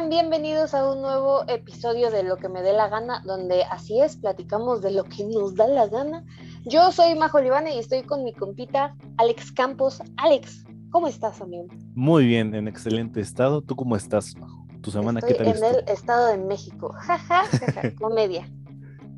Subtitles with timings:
[0.00, 4.16] Bienvenidos a un nuevo episodio de Lo que me dé la gana, donde así es,
[4.16, 6.24] platicamos de lo que nos da la gana.
[6.64, 10.02] Yo soy Majo Olivane y estoy con mi compita Alex Campos.
[10.16, 11.66] Alex, ¿cómo estás, amigo?
[11.94, 13.60] Muy bien, en excelente estado.
[13.60, 14.66] ¿Tú cómo estás, Majo?
[14.80, 16.90] ¿Tu semana estoy qué tal en el estado de México.
[16.96, 17.42] Jaja,
[18.00, 18.48] comedia.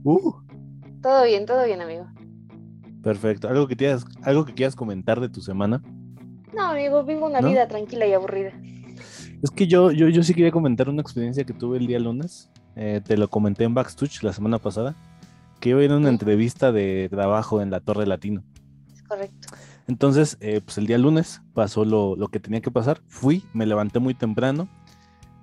[0.03, 0.33] Uh,
[1.01, 2.07] Todo bien, todo bien, amigo.
[3.01, 3.49] perfecto.
[3.49, 5.81] ¿Algo que, quieras, ¿Algo que quieras comentar de tu semana?
[6.53, 7.49] No, amigo, vivo una ¿No?
[7.49, 8.53] vida tranquila y aburrida.
[9.45, 12.51] Es que yo, yo, yo sí quería comentar una experiencia que tuve el día lunes.
[12.77, 14.97] Eh, te lo comenté en Backstage la semana pasada.
[15.61, 18.43] Que iba a ir a una entrevista de trabajo en la Torre Latino.
[18.95, 19.49] Es correcto.
[19.87, 23.03] Entonces, eh, pues el día lunes pasó lo, lo que tenía que pasar.
[23.07, 24.71] Fui, me levanté muy temprano.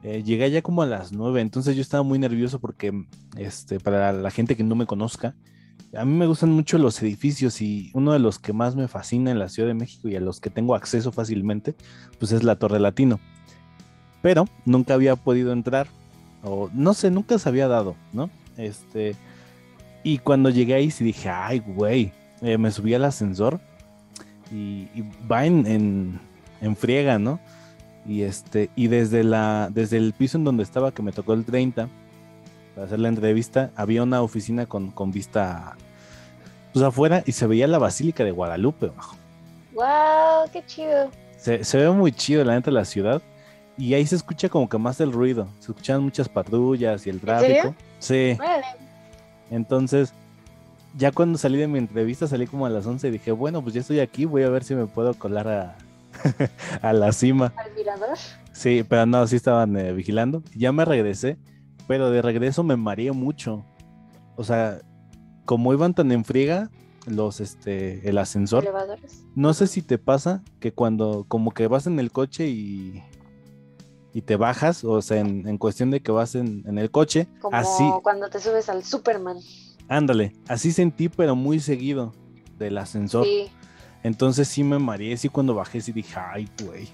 [0.04, 2.92] eh, llegué ya como a las 9, entonces yo estaba muy nervioso porque,
[3.38, 5.36] este, para la gente que no me conozca,
[5.96, 9.32] a mí me gustan mucho los edificios y uno de los que más me fascina
[9.32, 11.76] en la Ciudad de México y a los que tengo acceso fácilmente,
[12.20, 13.20] pues es la Torre Latino.
[14.22, 15.88] Pero nunca había podido entrar,
[16.44, 18.30] o no sé, nunca se había dado, ¿no?
[18.58, 19.16] Este,
[20.04, 23.60] y cuando llegué ahí sí dije, ay, güey, eh, me subí al ascensor
[24.52, 26.20] y, y va en, en,
[26.62, 27.40] en friega, ¿no?
[28.06, 31.46] Y este, y desde la, desde el piso en donde estaba, que me tocó el
[31.46, 31.88] 30,
[32.76, 35.76] para hacer la entrevista, había una oficina con, con vista
[36.74, 39.16] pues afuera y se veía la Basílica de Guadalupe, bajo.
[39.74, 40.50] ¡Wow!
[40.52, 41.10] ¡Qué chido!
[41.38, 43.22] Se, se ve muy chido la neta la ciudad.
[43.82, 45.48] Y ahí se escucha como que más el ruido.
[45.58, 47.74] Se escuchan muchas patrullas y el tráfico.
[47.98, 48.38] Sí.
[49.50, 50.14] Entonces,
[50.96, 53.74] ya cuando salí de mi entrevista, salí como a las 11 y dije, bueno, pues
[53.74, 55.78] ya estoy aquí, voy a ver si me puedo colar a,
[56.88, 57.54] a la cima.
[57.58, 58.20] ¿Al mirador?
[58.52, 60.44] Sí, pero no, sí estaban eh, vigilando.
[60.56, 61.40] Ya me regresé,
[61.88, 63.66] pero de regreso me mareé mucho.
[64.36, 64.80] O sea,
[65.46, 66.70] como iban tan en friega
[67.08, 69.26] los, este, el ascensor, ¿Elevadores?
[69.34, 73.02] no sé si te pasa que cuando como que vas en el coche y,
[74.14, 77.28] y te bajas, o sea, en, en cuestión de que vas en, en el coche,
[77.40, 79.38] Como así, cuando te subes al Superman.
[79.88, 82.14] ándale, así sentí, pero muy seguido
[82.60, 83.26] del ascensor.
[83.26, 83.50] Sí.
[84.04, 86.88] Entonces sí me mareé, sí cuando bajé sí dije, ay, güey.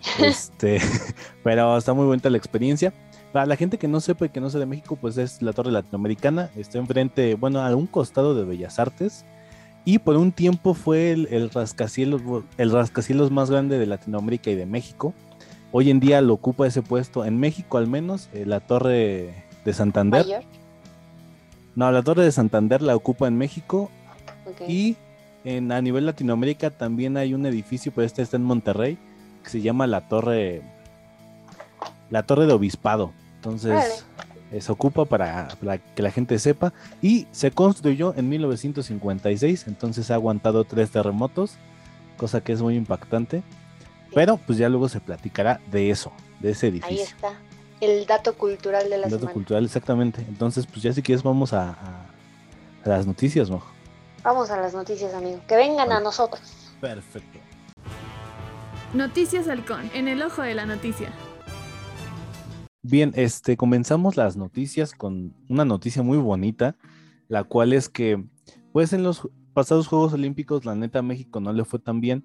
[0.18, 0.80] Este,
[1.44, 2.92] pero está muy buena la experiencia.
[3.32, 5.52] Para la gente que no sepa y que no sea de México, pues es la
[5.52, 6.50] Torre Latinoamericana.
[6.56, 9.24] Está enfrente, bueno, a un costado de Bellas Artes.
[9.84, 12.22] Y por un tiempo fue el, el rascacielos,
[12.58, 15.14] el rascacielos más grande de Latinoamérica y de México.
[15.72, 19.72] Hoy en día lo ocupa ese puesto, en México al menos, eh, la Torre de
[19.72, 20.26] Santander.
[20.26, 20.42] Mayor.
[21.76, 23.90] No, la Torre de Santander la ocupa en México
[24.66, 24.96] y
[25.44, 28.98] en, a nivel Latinoamérica también hay un edificio, pero este está en Monterrey,
[29.44, 30.62] que se llama la Torre.
[32.10, 33.12] La Torre de Obispado.
[33.36, 34.04] Entonces,
[34.58, 36.72] se ocupa para, para que la gente sepa.
[37.00, 41.54] Y se construyó en 1956, entonces ha aguantado tres terremotos,
[42.16, 43.44] cosa que es muy impactante.
[44.14, 47.04] Pero pues ya luego se platicará de eso, de ese Ahí edificio.
[47.04, 47.32] está.
[47.80, 49.32] El dato cultural de la El dato semana.
[49.32, 50.24] cultural, exactamente.
[50.28, 52.06] Entonces, pues ya si quieres vamos a, a-
[52.84, 53.62] a las noticias, ¿no?
[54.22, 55.40] Vamos a las noticias, amigo.
[55.48, 56.42] Que vengan a nosotros.
[56.80, 57.38] Perfecto.
[58.92, 61.10] Noticias Halcón, en el ojo de la noticia.
[62.82, 66.76] Bien, este, comenzamos las noticias con una noticia muy bonita,
[67.28, 68.24] la cual es que,
[68.72, 72.24] pues en los pasados Juegos Olímpicos, la neta, a México no le fue tan bien,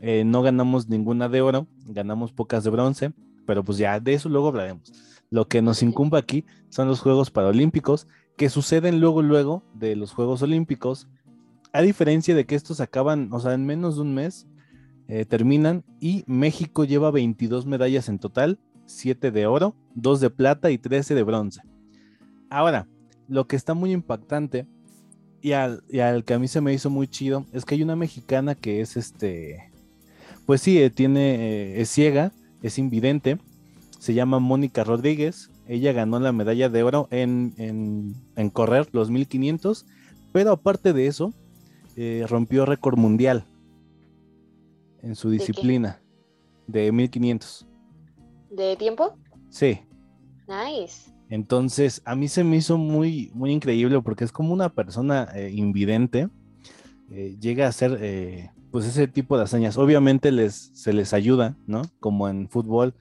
[0.00, 3.12] eh, no ganamos ninguna de oro, ganamos pocas de bronce,
[3.46, 4.92] pero pues ya de eso luego hablaremos.
[5.30, 10.12] Lo que nos incumbe aquí son los Juegos Paralímpicos, que suceden luego, luego de los
[10.12, 11.08] Juegos Olímpicos,
[11.72, 14.46] a diferencia de que estos acaban, o sea, en menos de un mes,
[15.08, 20.70] eh, terminan y México lleva 22 medallas en total, 7 de oro, 2 de plata
[20.70, 21.62] y 13 de bronce.
[22.50, 22.88] Ahora,
[23.28, 24.66] lo que está muy impactante
[25.40, 27.82] y al, y al que a mí se me hizo muy chido es que hay
[27.82, 29.71] una mexicana que es este,
[30.52, 32.30] pues sí, eh, tiene, eh, es ciega,
[32.60, 33.38] es invidente,
[33.98, 39.10] se llama Mónica Rodríguez, ella ganó la medalla de oro en, en, en correr los
[39.10, 39.86] 1500,
[40.30, 41.32] pero aparte de eso,
[41.96, 43.46] eh, rompió récord mundial
[45.00, 46.02] en su disciplina
[46.66, 47.66] de 1500.
[48.50, 49.16] ¿De tiempo?
[49.48, 49.80] Sí,
[50.46, 51.10] Nice.
[51.30, 55.50] entonces a mí se me hizo muy, muy increíble porque es como una persona eh,
[55.50, 56.28] invidente
[57.10, 59.76] eh, llega a eh, pues ese tipo de hazañas.
[59.76, 61.82] Obviamente les, se les ayuda, ¿no?
[62.00, 62.94] Como en fútbol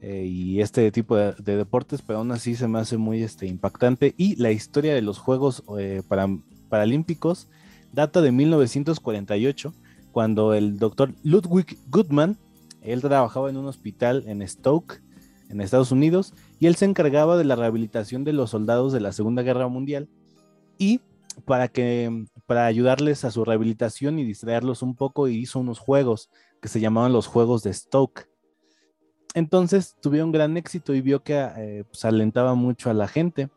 [0.00, 3.46] eh, y este tipo de, de deportes, pero aún así se me hace muy este,
[3.46, 4.14] impactante.
[4.16, 6.26] Y la historia de los Juegos eh, para,
[6.70, 7.48] Paralímpicos
[7.92, 9.74] data de 1948,
[10.10, 12.38] cuando el doctor Ludwig Goodman,
[12.80, 15.02] él trabajaba en un hospital en Stoke,
[15.50, 19.12] en Estados Unidos, y él se encargaba de la rehabilitación de los soldados de la
[19.12, 20.08] Segunda Guerra Mundial.
[20.78, 21.02] Y
[21.44, 26.30] para que para ayudarles a su rehabilitación y distraerlos un poco, hizo unos juegos
[26.60, 28.28] que se llamaban los Juegos de Stoke.
[29.34, 33.50] entonces tuvieron gran éxito y vio que eh, pues, alentaba mucho a la gente.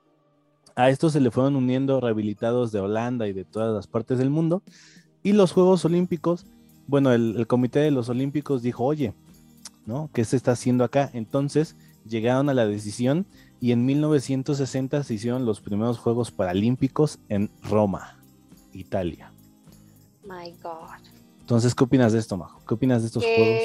[0.75, 4.29] A esto se le fueron uniendo rehabilitados de Holanda y de todas las partes del
[4.29, 4.63] mundo.
[5.23, 6.45] Y los Juegos Olímpicos,
[6.87, 9.13] bueno, el, el Comité de los Olímpicos dijo, oye,
[9.85, 10.09] ¿no?
[10.13, 11.09] ¿Qué se está haciendo acá?
[11.13, 11.75] Entonces
[12.07, 13.25] llegaron a la decisión
[13.59, 18.14] y en 1960 se hicieron los primeros Juegos Paralímpicos en Roma,
[18.75, 19.31] Italia.
[20.23, 20.99] My God.
[21.39, 22.59] Entonces, ¿qué opinas de esto, Majo?
[22.67, 23.61] ¿Qué opinas de estos juegos?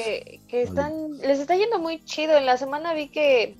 [0.47, 2.37] Que están, les está yendo muy chido.
[2.37, 3.57] En la semana vi que,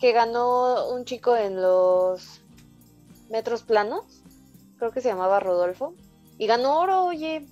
[0.00, 2.40] que ganó un chico en los
[3.30, 4.04] metros planos.
[4.78, 5.94] Creo que se llamaba Rodolfo.
[6.38, 7.46] Y ganó oro, oye.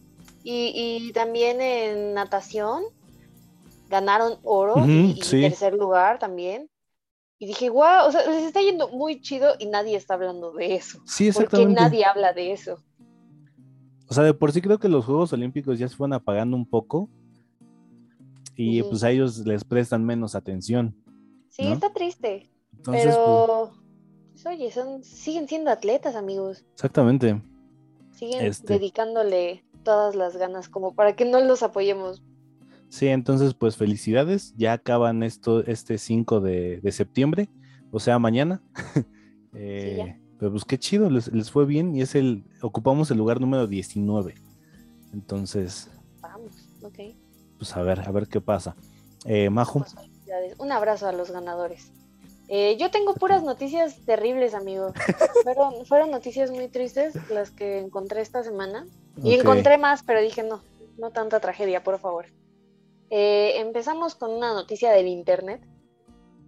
[0.45, 0.73] Y,
[1.07, 2.85] y también en natación
[3.89, 5.41] ganaron oro y, y sí.
[5.41, 6.69] tercer lugar también.
[7.39, 10.77] Y dije, guau, o sea, les está yendo muy chido y nadie está hablando de
[10.77, 11.01] eso.
[11.07, 11.81] Sí, Porque exactamente.
[11.81, 12.83] nadie habla de eso.
[14.13, 16.67] O sea, de por sí creo que los Juegos Olímpicos ya se fueron apagando un
[16.67, 17.09] poco
[18.57, 20.95] y pues a ellos les prestan menos atención.
[21.49, 21.73] Sí, ¿No?
[21.73, 22.51] está triste.
[22.77, 23.71] Entonces, pues, pero,
[24.33, 26.63] pues, oye, son, siguen siendo atletas, amigos.
[26.75, 27.41] exactamente.
[28.11, 28.75] Siguen Este.
[28.75, 32.23] dedicándole todas las ganas como para que no los apoyemos.
[32.91, 34.53] Sí, entonces pues felicidades.
[34.59, 37.49] Ya acaban esto este 5 de, de septiembre,
[37.91, 38.61] o sea, mañana.
[39.55, 40.19] Eh, ya.
[40.43, 43.69] Pero pues qué chido, les, les fue bien y es el, ocupamos el lugar número
[43.69, 44.35] 19.
[45.13, 45.89] Entonces,
[46.21, 47.15] Vamos, ok.
[47.59, 48.75] pues a ver, a ver qué pasa.
[49.25, 49.95] Eh, Majo, Pues.
[50.59, 51.93] Un abrazo a los ganadores.
[52.49, 54.95] Eh, yo tengo puras noticias terribles, amigos.
[55.45, 58.85] fueron, fueron noticias muy tristes las que encontré esta semana.
[59.23, 60.61] Y encontré más, pero dije no,
[60.99, 62.27] no tanta tragedia, por favor.
[63.11, 65.65] Eh, empezamos con una noticia del internet.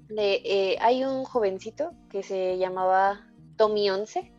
[0.08, 4.32] De, eh, hay un jovencito que se llamaba Tommy 11,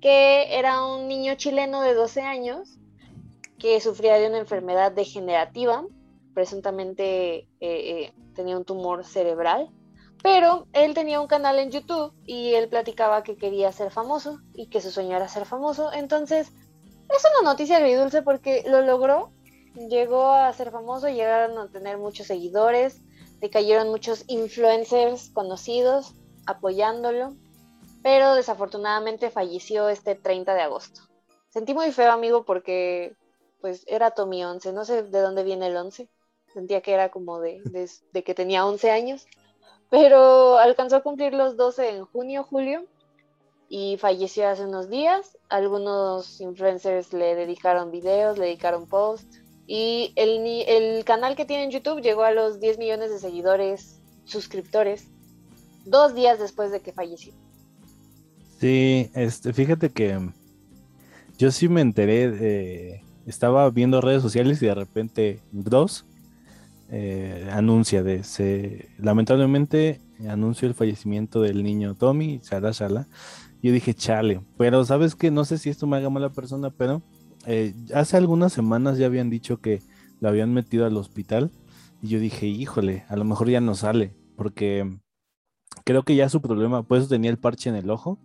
[0.00, 2.78] que era un niño chileno de 12 años
[3.58, 5.84] que sufría de una enfermedad degenerativa,
[6.34, 9.70] presuntamente eh, eh, tenía un tumor cerebral,
[10.22, 14.68] pero él tenía un canal en YouTube y él platicaba que quería ser famoso y
[14.68, 16.52] que su sueño era ser famoso, entonces
[17.16, 19.32] es una noticia agridulce porque lo logró,
[19.74, 23.02] llegó a ser famoso, llegaron a tener muchos seguidores,
[23.40, 26.14] le cayeron muchos influencers conocidos
[26.46, 27.34] apoyándolo,
[28.02, 31.02] pero desafortunadamente falleció este 30 de agosto.
[31.50, 33.16] Sentí muy feo, amigo, porque
[33.60, 36.08] pues era Tommy 11, no sé de dónde viene el 11,
[36.52, 37.60] sentía que era como de,
[38.12, 39.26] de, que tenía 11 años,
[39.90, 42.86] pero alcanzó a cumplir los 12 en junio, julio,
[43.68, 45.38] y falleció hace unos días.
[45.48, 49.42] Algunos influencers le dedicaron videos, le dedicaron posts.
[49.66, 55.06] Y el canal que tiene en YouTube llegó a los 10 millones de seguidores, suscriptores,
[55.84, 57.32] dos días después de que falleció.
[58.60, 60.18] Sí, este, fíjate que
[61.38, 66.06] yo sí me enteré, de- estaba viendo redes sociales y de repente Gross
[66.90, 73.08] eh, anuncia de se lamentablemente anunció el fallecimiento del niño Tommy, shala shala.
[73.62, 77.02] Yo dije, chale, pero sabes que no sé si esto me haga mala persona, pero
[77.46, 79.80] eh, hace algunas semanas ya habían dicho que
[80.20, 81.52] lo habían metido al hospital
[82.02, 84.98] y yo dije, híjole, a lo mejor ya no sale, porque
[85.84, 88.18] creo que ya su problema, pues tenía el parche en el ojo,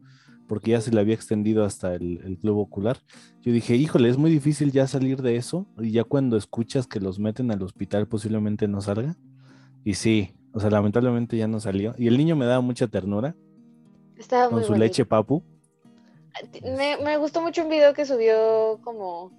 [0.47, 2.97] porque ya se le había extendido hasta el, el globo ocular.
[3.41, 6.99] Yo dije, híjole, es muy difícil ya salir de eso, y ya cuando escuchas que
[6.99, 9.15] los meten al hospital posiblemente no salga.
[9.83, 11.93] Y sí, o sea, lamentablemente ya no salió.
[11.97, 13.35] Y el niño me daba mucha ternura
[14.17, 14.83] Estaba con muy su bonito.
[14.85, 15.43] leche papu.
[16.63, 19.31] Me, me gustó mucho un video que subió como,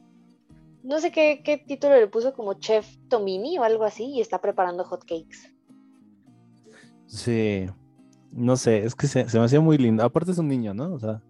[0.82, 4.40] no sé qué, qué título le puso, como Chef Tomini o algo así, y está
[4.40, 5.52] preparando hot cakes.
[7.06, 7.66] Sí,
[8.36, 10.04] no sé, es que se, se me hacía muy lindo.
[10.04, 10.94] Aparte es un niño, ¿no?
[10.94, 11.20] O sea,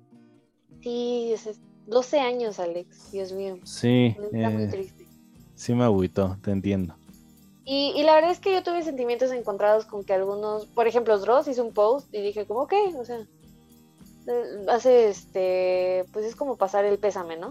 [0.82, 3.58] Sí, es- es 12 años, Alex, Dios mío.
[3.64, 5.06] sí, Está muy eh, triste.
[5.54, 6.94] sí me agüitó, te entiendo.
[7.64, 11.18] Y, y la verdad es que yo tuve sentimientos encontrados con que algunos, por ejemplo,
[11.18, 13.18] Dross hizo un post y dije como, ok, o sea,
[14.28, 17.50] eh, hace este, pues es como pasar el pésame, ¿no?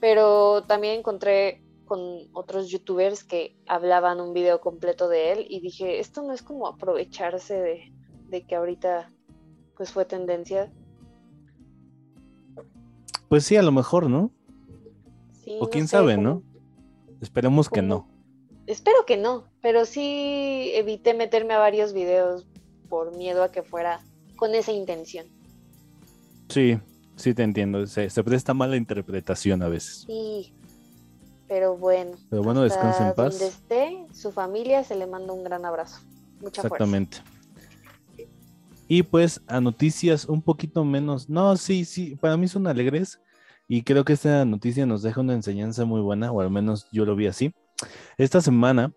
[0.00, 1.61] Pero también encontré
[1.92, 2.00] con
[2.32, 6.66] otros youtubers que hablaban un video completo de él y dije, esto no es como
[6.66, 7.92] aprovecharse de,
[8.30, 9.10] de que ahorita
[9.76, 10.72] pues fue tendencia.
[13.28, 14.30] Pues sí, a lo mejor, ¿no?
[15.44, 16.42] Sí, O no quién sé, sabe, como- ¿no?
[17.20, 18.08] Esperemos que no.
[18.66, 22.46] Espero que no, pero sí evité meterme a varios videos
[22.88, 24.00] por miedo a que fuera
[24.36, 25.26] con esa intención.
[26.48, 26.78] Sí,
[27.16, 27.86] sí te entiendo.
[27.86, 30.04] Se, se presta mala interpretación a veces.
[30.06, 30.54] Sí,
[31.52, 32.12] pero bueno.
[32.30, 33.38] Pero bueno, descanse en paz.
[33.38, 36.00] Donde esté, su familia se le manda un gran abrazo.
[36.40, 36.76] Mucha fuerza.
[36.76, 37.18] Exactamente.
[38.88, 41.28] Y pues a noticias un poquito menos.
[41.28, 43.20] No, sí, sí, para mí son alegres.
[43.68, 47.04] Y creo que esta noticia nos deja una enseñanza muy buena, o al menos yo
[47.04, 47.52] lo vi así.
[48.16, 48.94] Esta semana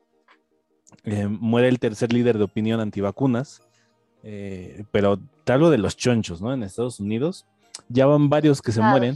[1.03, 3.63] eh, muere el tercer líder de opinión antivacunas,
[4.23, 6.53] eh, pero te hablo de los chonchos, ¿no?
[6.53, 7.45] En Estados Unidos
[7.89, 9.15] ya van varios que se mueren.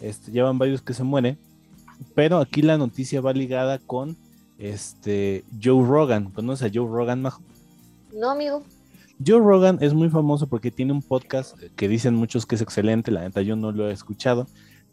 [0.00, 1.38] Este, ya van varios que se mueren,
[2.14, 4.16] pero aquí la noticia va ligada con
[4.58, 6.30] este Joe Rogan.
[6.30, 7.42] ¿Conoces a Joe Rogan, Majo?
[8.12, 8.62] No, amigo.
[9.24, 13.10] Joe Rogan es muy famoso porque tiene un podcast que dicen muchos que es excelente,
[13.10, 14.46] la neta yo no lo he escuchado,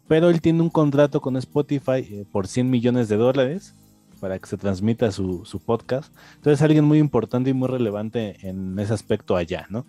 [0.08, 3.74] pero él tiene un contrato con Spotify eh, por 100 millones de dólares
[4.20, 6.10] para que se transmita su, podcast.
[6.36, 9.84] Entonces es alguien muy importante y muy relevante en ese aspecto allá, ¿no?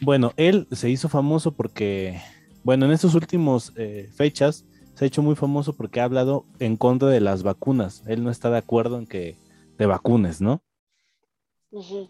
[0.00, 2.20] Bueno, él se hizo famoso porque,
[2.64, 4.64] bueno, en estos últimos eh, fechas
[4.94, 8.02] se ha hecho muy famoso porque ha hablado en contra de las vacunas.
[8.06, 9.36] Él no está de acuerdo en que
[9.76, 10.62] te vacunes, ¿no?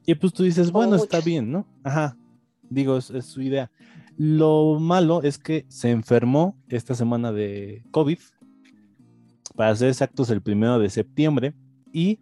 [0.04, 1.66] Y pues tú dices, bueno, está bien, ¿no?
[1.84, 2.16] Ajá,
[2.68, 3.70] digo, es, su idea.
[4.16, 8.18] Lo malo es que se enfermó esta semana de COVID,
[9.54, 11.54] para ser exactos, el primero de septiembre,
[11.92, 12.18] y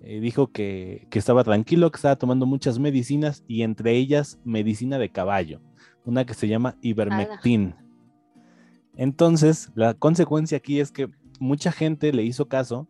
[0.00, 4.98] eh, dijo que, que, estaba tranquilo, que estaba tomando muchas medicinas, y entre ellas medicina
[4.98, 5.60] de caballo,
[6.08, 7.74] una que se llama ivermectin.
[8.96, 12.88] Entonces, la consecuencia aquí es que mucha gente le hizo caso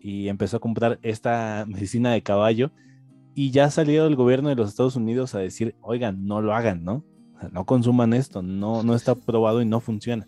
[0.00, 2.72] y empezó a comprar esta medicina de caballo
[3.34, 6.82] y ya salió el gobierno de los Estados Unidos a decir, oigan, no lo hagan,
[6.82, 7.04] ¿no?
[7.52, 10.26] no consuman esto, no, no está probado y no funciona.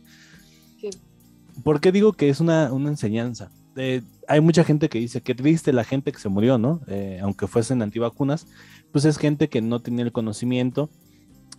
[1.65, 3.51] ¿Por qué digo que es una, enseñanza?
[3.77, 6.81] Eh, hay mucha gente que dice que triste la gente que se murió, ¿no?
[6.87, 8.47] Eh, aunque fuesen antivacunas,
[8.93, 10.89] pues es gente que no tenía el conocimiento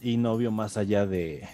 [0.01, 1.47] y no vio más allá de,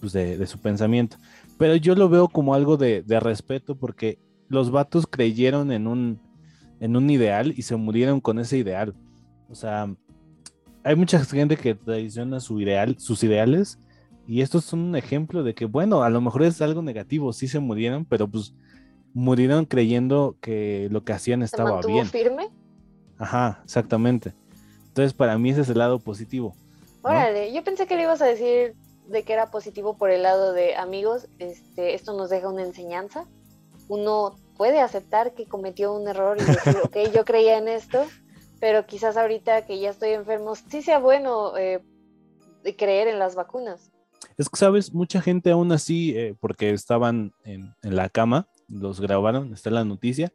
[0.00, 1.16] pues de, su pensamiento.
[1.58, 6.20] Pero yo lo veo como algo de, de respeto porque los vatos creyeron en un,
[6.80, 8.94] en un ideal y se murieron con ese ideal.
[9.48, 9.94] O sea,
[10.82, 13.78] hay mucha gente que traiciona su ideal, sus ideales,
[14.26, 17.48] y estos son un ejemplo de que, bueno, a lo mejor es algo negativo, sí
[17.48, 18.54] se murieron, pero pues
[19.12, 22.06] murieron creyendo que lo que hacían estaba ¿Se bien.
[22.06, 22.48] firme?
[23.18, 24.32] Ajá, exactamente.
[24.86, 26.54] Entonces, para mí ese es el lado positivo.
[27.02, 28.74] Órale, yo pensé que le ibas a decir
[29.06, 33.26] de que era positivo por el lado de amigos, este, esto nos deja una enseñanza.
[33.88, 38.06] Uno puede aceptar que cometió un error y decir, ok, yo creía en esto,
[38.60, 41.82] pero quizás ahorita que ya estoy enfermo, sí sea bueno eh,
[42.76, 43.90] creer en las vacunas.
[44.36, 49.52] Es que, sabes, mucha gente aún así, eh, porque estaban en, la cama, los grabaron,
[49.52, 50.32] está la noticia,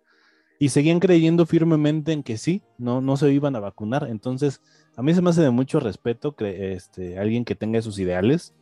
[0.59, 4.07] y seguían creyendo firmemente en que sí, no, no se iban a vacunar.
[4.09, 4.61] Entonces,
[4.95, 8.53] a mí se me hace de mucho respeto que este, alguien que tenga sus ideales.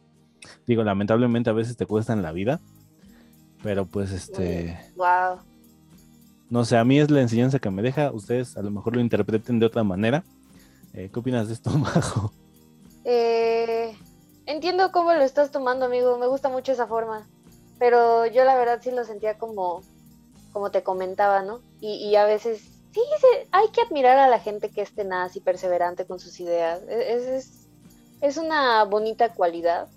[0.66, 2.60] Digo, lamentablemente a veces te cuestan la vida,
[3.62, 4.78] pero pues este...
[4.96, 5.40] Wow.
[6.50, 8.12] No sé, a mí es la enseñanza que me deja.
[8.12, 10.24] Ustedes a lo mejor lo interpreten de otra manera.
[10.94, 12.32] Eh, ¿Qué opinas de esto, Majo?
[13.06, 13.96] Eh,
[14.46, 16.18] entiendo cómo lo estás tomando, amigo.
[16.18, 17.28] Me gusta mucho esa forma.
[17.80, 19.82] Pero yo la verdad sí lo sentía como,
[20.54, 21.62] como te comentaba, ¿no?
[21.82, 22.62] Y, a veces
[22.94, 23.02] sí,
[23.52, 26.82] hay que admirar a la gente que es tenaz y perseverante con sus ideas.
[26.88, 27.68] E, es, es,
[28.22, 29.90] es una bonita cualidad.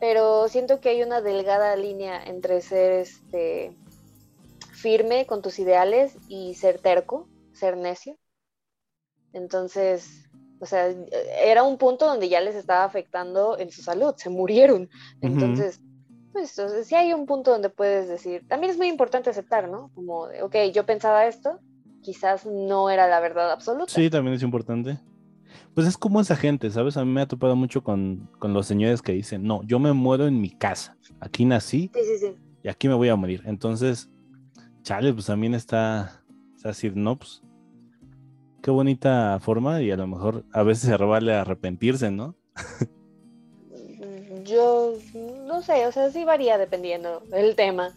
[0.00, 3.76] Pero siento que hay una delgada línea entre ser este
[4.72, 8.18] firme con tus ideales y ser terco, ser necio.
[9.32, 10.28] Entonces,
[10.58, 10.92] o sea,
[11.40, 14.90] era un punto donde ya les estaba afectando en su salud, se murieron.
[15.20, 15.80] Entonces,
[16.32, 19.90] pues, sí hay un punto donde puedes decir, también es muy importante aceptar, ¿no?
[19.94, 21.60] Como, ok, yo pensaba esto,
[22.00, 23.92] quizás no era la verdad absoluta.
[23.92, 24.98] Sí, también es importante.
[25.74, 26.96] Pues es como esa gente, ¿sabes?
[26.96, 29.92] A mí me ha topado mucho con, con los señores que dicen, no, yo me
[29.92, 31.90] muero en mi casa, aquí nací
[32.62, 33.42] y aquí me voy a morir.
[33.46, 34.10] Entonces,
[34.82, 36.24] chale, pues también está,
[36.56, 37.42] es decir, no, pues,
[38.62, 42.36] qué bonita forma y a lo mejor a veces se vale arrepentirse, ¿no?
[44.44, 44.94] Yo
[45.46, 47.92] no sé, o sea, sí varía dependiendo del tema.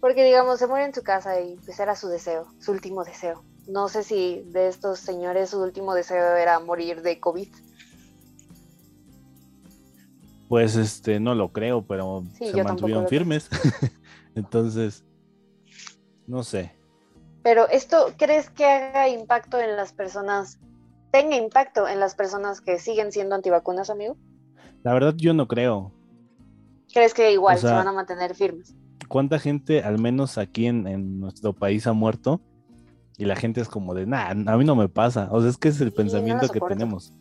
[0.00, 3.44] Porque digamos, se muere en su casa y pues era su deseo, su último deseo.
[3.66, 7.48] No sé si de estos señores su último deseo era morir de COVID.
[10.48, 13.48] Pues este, no lo creo, pero se mantuvieron firmes.
[14.36, 15.04] Entonces,
[16.26, 16.72] no sé.
[17.42, 20.58] Pero esto, ¿crees que haga impacto en las personas,
[21.10, 24.16] tenga impacto en las personas que siguen siendo antivacunas, amigo?
[24.86, 25.90] La verdad yo no creo.
[26.94, 28.72] ¿Crees que igual se van a mantener firmes?
[29.08, 32.40] ¿Cuánta gente, al menos aquí en, nuestro país, ha muerto?
[33.18, 35.26] Y la gente es como de, nah, a mí no me pasa.
[35.32, 37.12] O sea, es que es el pensamiento que tenemos.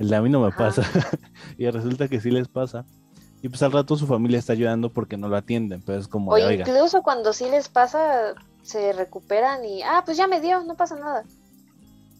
[0.00, 0.82] El de a mí no me pasa.
[1.58, 2.86] y resulta que sí les pasa.
[3.40, 5.80] Y pues al rato su familia está ayudando porque no lo atienden.
[5.86, 10.26] Pero es como, o incluso cuando sí les pasa, se recuperan y, ah, pues ya
[10.26, 11.22] me dio, no pasa nada.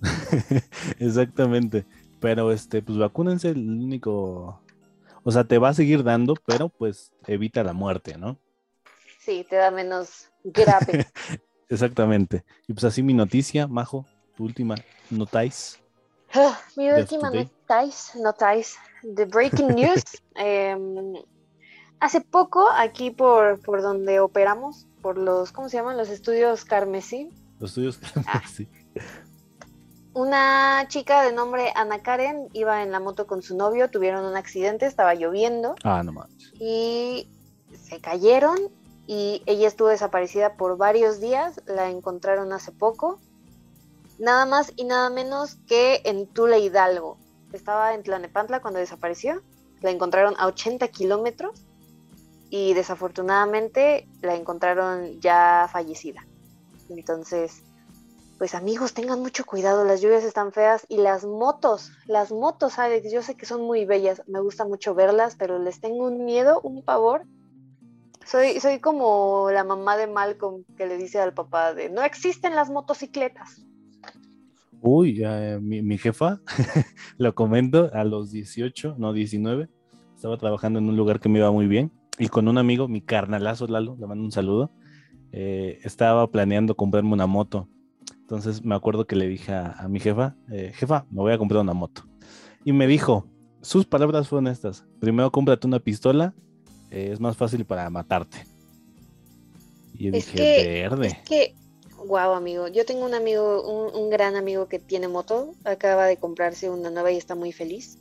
[1.00, 1.86] Exactamente.
[2.20, 4.62] Pero este, pues vacúnense, el único.
[5.24, 8.38] O sea, te va a seguir dando, pero pues evita la muerte, ¿no?
[9.20, 11.06] Sí, te da menos grave.
[11.68, 12.44] Exactamente.
[12.66, 14.04] Y pues así mi noticia, Majo,
[14.36, 14.74] tu última
[15.10, 15.80] notáis.
[16.34, 20.02] Ah, mi última notáis, notáis, de breaking news.
[20.34, 21.14] em,
[22.00, 25.96] hace poco, aquí por, por donde operamos, por los, ¿cómo se llaman?
[25.96, 28.00] Los estudios Carmesí, Los tuyos.
[28.26, 28.42] Ah.
[30.14, 34.36] Una chica de nombre Ana Karen iba en la moto con su novio, tuvieron un
[34.36, 36.52] accidente, estaba lloviendo Ah, no manches.
[36.60, 37.28] y
[37.74, 38.58] se cayeron
[39.06, 43.18] y ella estuvo desaparecida por varios días, la encontraron hace poco,
[44.18, 47.18] nada más y nada menos que en Tula Hidalgo.
[47.52, 49.42] Estaba en Tlanepantla cuando desapareció,
[49.80, 51.64] la encontraron a 80 kilómetros
[52.48, 56.24] y desafortunadamente la encontraron ya fallecida.
[56.88, 57.62] Entonces,
[58.42, 63.12] pues amigos, tengan mucho cuidado, las lluvias están feas y las motos, las motos, Alex,
[63.12, 66.60] yo sé que son muy bellas, me gusta mucho verlas, pero les tengo un miedo,
[66.64, 67.22] un pavor.
[68.26, 72.56] Soy, soy como la mamá de Malcolm que le dice al papá de no existen
[72.56, 73.64] las motocicletas.
[74.80, 76.40] Uy, eh, mi, jefa,
[77.18, 79.68] lo comento, a los 18, no 19,
[80.16, 83.02] estaba trabajando en un lugar que me iba muy bien y con un amigo, mi
[83.02, 84.72] carnalazo Lalo, le mando un saludo,
[85.30, 87.68] eh, estaba planeando comprarme una moto.
[88.32, 91.38] Entonces me acuerdo que le dije a, a mi jefa, eh, jefa, me voy a
[91.38, 92.02] comprar una moto.
[92.64, 93.26] Y me dijo,
[93.60, 96.34] sus palabras fueron estas, primero cómprate una pistola,
[96.90, 98.46] eh, es más fácil para matarte.
[99.92, 101.08] Y yo Es dije, que- verde.
[101.08, 101.54] Es que,
[102.06, 103.60] wow, amigo, yo tengo un amigo,
[103.92, 107.52] un, un gran amigo que tiene moto, acaba de comprarse una nueva y está muy
[107.52, 107.98] feliz.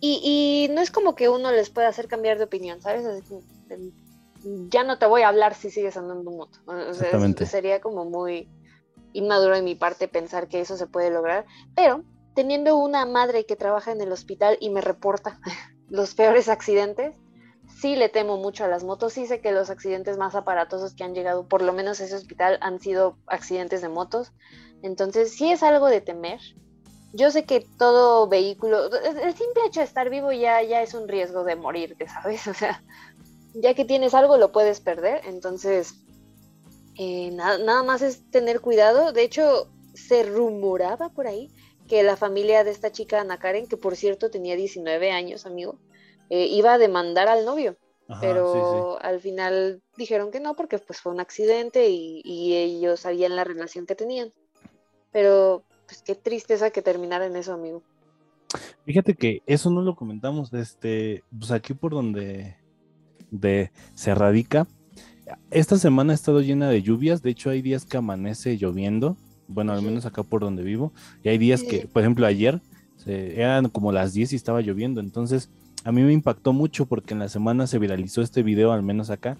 [0.00, 0.22] Y,
[0.70, 3.04] y no es como que uno les pueda hacer cambiar de opinión, ¿sabes?
[3.68, 3.90] Em,
[4.70, 6.58] ya no te voy a hablar si sigues andando en moto.
[6.64, 7.44] O sea, Exactamente.
[7.44, 8.48] sería como muy
[9.18, 11.44] inmaduro de mi parte pensar que eso se puede lograr,
[11.74, 15.40] pero teniendo una madre que trabaja en el hospital y me reporta
[15.88, 17.16] los peores accidentes,
[17.80, 21.04] sí le temo mucho a las motos, sí sé que los accidentes más aparatosos que
[21.04, 24.32] han llegado, por lo menos a ese hospital, han sido accidentes de motos,
[24.82, 26.40] entonces sí es algo de temer.
[27.12, 31.08] Yo sé que todo vehículo, el simple hecho de estar vivo ya, ya es un
[31.08, 32.46] riesgo de morirte, ¿sabes?
[32.48, 32.82] O sea,
[33.54, 35.94] ya que tienes algo lo puedes perder, entonces
[36.98, 39.12] eh, nada, nada más es tener cuidado.
[39.12, 41.50] De hecho, se rumoraba por ahí
[41.88, 45.78] que la familia de esta chica, Ana Karen, que por cierto tenía 19 años, amigo,
[46.28, 49.06] eh, iba a demandar al novio, Ajá, pero sí, sí.
[49.06, 53.44] al final dijeron que no porque pues fue un accidente y, y ellos sabían la
[53.44, 54.32] relación que tenían.
[55.10, 57.82] Pero pues qué tristeza que terminara en eso, amigo.
[58.84, 62.56] Fíjate que eso no lo comentamos, este, pues aquí por donde
[63.30, 64.66] de, se radica.
[65.50, 69.16] Esta semana ha estado llena de lluvias, de hecho hay días que amanece lloviendo,
[69.48, 72.60] bueno, al menos acá por donde vivo, y hay días que, por ejemplo, ayer
[72.96, 75.50] se- eran como las 10 y estaba lloviendo, entonces
[75.84, 79.10] a mí me impactó mucho porque en la semana se viralizó este video, al menos
[79.10, 79.36] acá,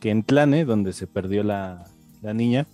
[0.00, 1.84] que en Tlane, donde se perdió la,
[2.22, 2.66] la niña,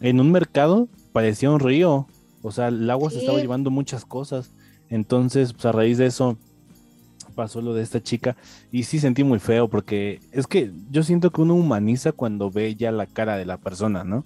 [0.00, 2.06] en un mercado parecía un río,
[2.42, 4.50] o sea, el agua se estaba llevando muchas cosas.
[4.90, 6.36] Entonces, pues a raíz de eso
[7.34, 8.36] pasó lo de esta chica
[8.70, 12.74] y sí sentí muy feo porque es que yo siento que uno humaniza cuando ve
[12.76, 14.24] ya la cara de la persona, ¿no?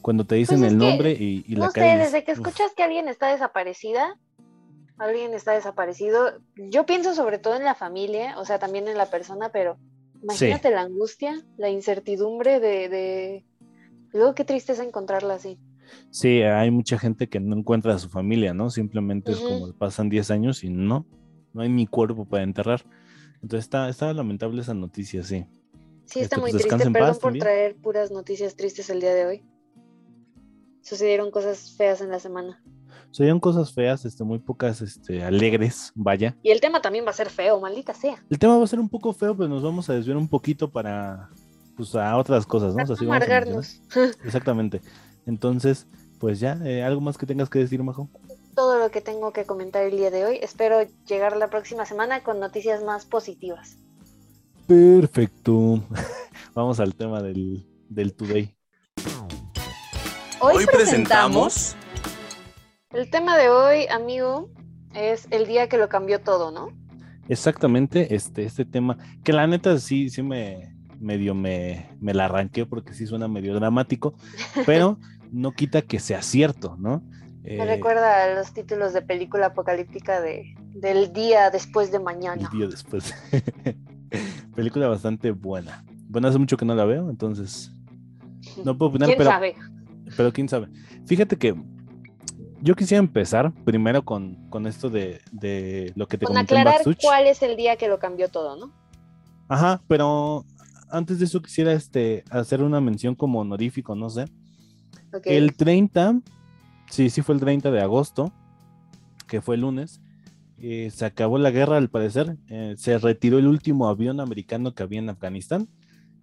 [0.00, 1.96] Cuando te dicen Pues es el que, nombre y, y la no cara.
[1.98, 2.38] desde dices, que "Uf".
[2.38, 4.18] escuchas que alguien está desaparecida,
[4.98, 9.06] alguien está desaparecido, yo pienso sobre todo en la familia, o sea, también en la
[9.06, 9.76] persona, pero
[10.22, 13.44] imagínate la angustia, la incertidumbre de, de...
[14.12, 15.58] Luego qué tristeza encontrarla así.
[16.10, 18.70] Sí, hay mucha gente que no encuentra a su familia, ¿no?
[18.70, 21.06] Simplemente es como pasan 10 años y no,
[21.54, 22.84] no hay ni cuerpo para enterrar.
[23.42, 25.46] Entonces está, está lamentable esa noticia, sí.
[26.04, 26.68] Sí, está Este, muy pues, triste.
[26.68, 27.42] descansa en Perdón por también.
[27.42, 29.42] traer puras noticias tristes el día de hoy.
[30.82, 32.62] Sucedieron cosas feas en la semana.
[33.12, 36.36] Serían cosas feas, este, muy pocas este, alegres, vaya.
[36.42, 38.24] Y el tema también va a ser feo, maldita sea.
[38.30, 40.70] El tema va a ser un poco feo, pero nos vamos a desviar un poquito
[40.70, 41.28] para
[41.76, 42.82] pues, a otras cosas, ¿no?
[42.82, 44.00] O sea, sí vamos a.
[44.24, 44.80] Exactamente.
[45.26, 45.86] Entonces,
[46.18, 48.08] pues ya, eh, ¿algo más que tengas que decir, Majo?
[48.54, 50.38] Todo lo que tengo que comentar el día de hoy.
[50.42, 53.78] Espero llegar la próxima semana con noticias más positivas.
[54.66, 55.82] Perfecto.
[56.54, 58.54] Vamos al tema del, del today.
[60.40, 61.76] Hoy, presentamos.
[62.90, 64.50] El tema de hoy, amigo,
[64.94, 66.68] es el día que lo cambió todo, ¿no?
[67.28, 72.64] Exactamente, este, este tema, que la neta sí, sí me medio me, me la arranqué
[72.64, 74.14] porque sí suena medio dramático,
[74.66, 74.98] pero
[75.32, 77.02] no quita que sea cierto, ¿no?
[77.42, 82.02] Me Eh, recuerda a los títulos de película apocalíptica de, del día después de el
[82.04, 82.48] mañana.
[82.52, 83.12] día después.
[84.54, 85.84] Película bastante buena.
[86.08, 87.72] Bueno, hace mucho que no la veo, entonces
[88.64, 89.54] no puedo opinar, ¿Quién pero, sabe?
[90.16, 90.68] pero quién sabe.
[91.06, 91.54] Fíjate que
[92.60, 96.60] yo quisiera empezar primero con, con esto de, de lo que te Con comenté en
[96.60, 98.72] aclarar cuál es el día que lo cambió todo, ¿no?
[99.48, 100.44] Ajá, pero
[100.90, 104.26] antes de eso quisiera este, hacer una mención como honorífico, no sé.
[105.24, 106.20] El 30,
[106.92, 108.32] sí, sí fue el 30 de agosto,
[109.26, 110.02] que fue el lunes,
[110.58, 115.00] se acabó la guerra al parecer, eh, se retiró el último avión americano que había
[115.00, 115.68] en Afganistán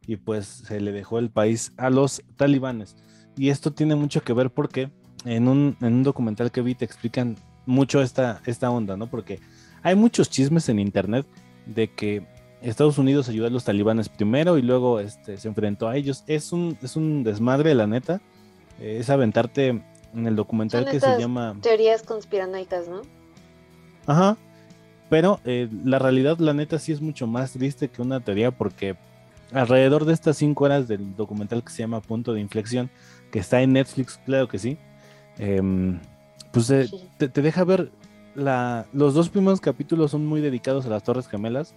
[0.08, 2.96] y pues se le dejó el país a los talibanes.
[3.36, 4.92] Y esto tiene mucho que ver porque
[5.26, 9.08] en un, en un documental que vi te explican mucho esta, esta onda, ¿no?
[9.08, 9.40] Porque
[9.84, 11.26] hay muchos chismes en internet
[11.66, 12.26] de que
[12.62, 16.24] Estados Unidos ayudó a los talibanes primero y luego este, se enfrentó a ellos.
[16.28, 18.22] Es un, es un desmadre, la neta.
[18.80, 21.56] es aventarte en el documental que se llama...
[21.62, 23.02] Teorías conspiranoicas, ¿no?
[24.06, 24.38] Ajá.
[25.10, 28.96] Pero eh, la realidad, la neta, sí es mucho más triste que una teoría porque
[29.52, 32.90] alrededor de estas cinco horas del documental que se llama Punto de Inflexión,
[33.32, 34.78] que está en Netflix, claro que sí,
[35.40, 36.00] em,
[36.52, 37.92] pues eh, te, deja ver
[38.36, 41.74] la, los dos primeros capítulos son muy dedicados a las Torres Gemelas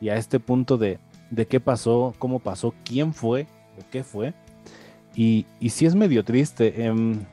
[0.00, 0.98] y a este punto de,
[1.30, 3.46] de qué pasó, cómo pasó, quién fue,
[3.78, 4.34] o qué fue.
[5.14, 6.84] Y, y sí es medio triste.
[6.84, 7.24] Em,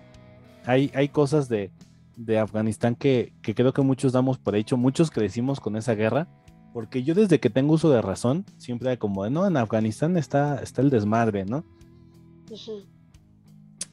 [0.66, 1.72] hay, hay cosas de,
[2.16, 6.28] de Afganistán que, que, creo que muchos damos por hecho, muchos crecimos con esa guerra,
[6.74, 10.62] porque yo desde que tengo uso de razón, siempre como de, no, en Afganistán está,
[10.62, 11.64] está el desmadre, ¿no?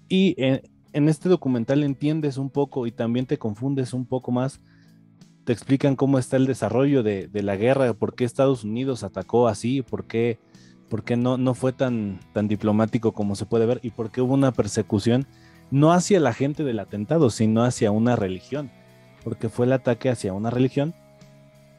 [0.09, 4.61] Y en, en, este documental entiendes un poco y también te confundes un poco más
[5.45, 9.83] te explican cómo está el desarrollo de, la guerra, por qué Estados Unidos atacó así,
[9.83, 10.39] por qué,
[10.89, 14.21] por qué no, no fue tan, tan diplomático como se puede ver y por qué
[14.21, 15.27] hubo una persecución
[15.71, 18.71] no hacia la gente del atentado, sino hacia una religión,
[19.25, 20.95] porque fue el ataque hacia una religión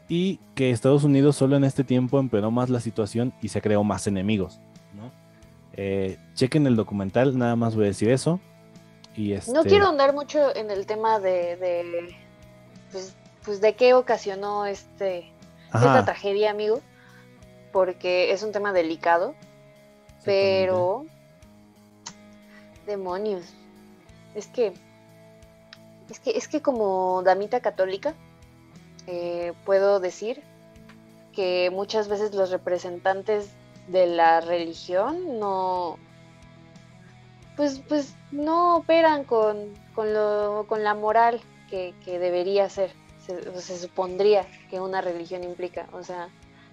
[0.08, 3.84] y que Estados Unidos solo en este tiempo empeoró más la situación y se creó
[3.84, 4.60] más enemigos.
[4.94, 5.12] ¿no?
[5.74, 8.40] Eh, chequen el documental, nada más voy a decir eso.
[9.16, 9.52] Y este...
[9.54, 12.16] No quiero andar mucho en el tema de, de
[12.92, 15.32] pues, pues de qué ocasionó este
[15.74, 16.82] esta tragedia, amigo,
[17.72, 19.36] porque es un tema delicado,
[20.26, 21.06] pero
[22.86, 23.54] demonios.
[24.36, 24.74] Es que
[26.10, 28.14] es que es que como damita católica
[29.08, 30.42] eh, puedo decir
[31.34, 33.50] que muchas veces los representantes
[33.88, 35.98] de la religión no
[37.56, 41.40] pues pues no operan con, con, lo, con la moral
[41.70, 42.92] que, que debería ser
[43.26, 45.88] se, supondría que una religión implica.
[45.94, 46.30] O sea,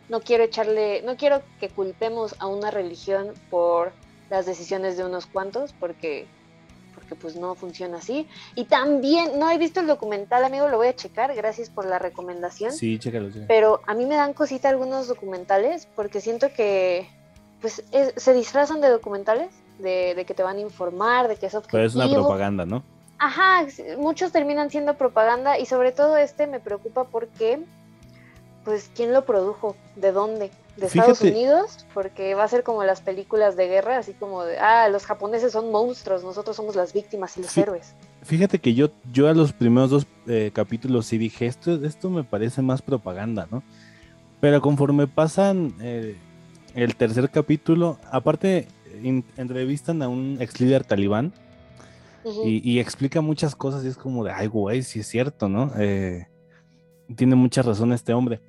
[0.08, 3.92] no quiero echarle, no quiero que culpemos a una religión por
[4.30, 6.26] las decisiones de unos cuantos, porque,
[7.08, 8.26] porque pues no funciona así.
[8.54, 11.98] Y también, no he visto el documental, amigo, lo voy a checar, gracias por la
[11.98, 12.72] recomendación.
[12.72, 17.08] Sí, chécalo, Pero a mí me dan cosita algunos documentales, porque siento que
[17.60, 17.82] pues
[18.16, 21.78] se disfrazan de documentales, de, de, que te van a informar, de que es objetivo.
[21.78, 22.84] Pero es una propaganda, ¿no?
[23.18, 23.66] Ajá,
[23.96, 27.58] muchos terminan siendo propaganda y sobre todo este me preocupa porque,
[28.64, 29.74] pues, ¿quién lo produjo?
[29.96, 30.50] ¿De dónde?
[30.78, 31.86] ¿De Estados Unidos?
[31.92, 35.52] Porque va a ser como las películas de guerra, así como de, ah, los japoneses
[35.52, 37.94] son monstruos, nosotros somos las víctimas y los héroes.
[38.22, 42.22] Fíjate que yo, yo a los primeros dos eh, capítulos sí dije, esto, esto me
[42.22, 43.62] parece más propaganda, ¿no?
[44.40, 46.16] Pero conforme pasan eh,
[46.74, 48.68] el tercer capítulo, aparte
[49.36, 51.32] entrevistan a un ex líder talibán,
[52.44, 55.72] y, explica muchas cosas y es como de, ay, güey, sí es cierto, ¿no?
[55.78, 56.26] Eh,
[57.16, 58.40] tiene mucha razón este hombre.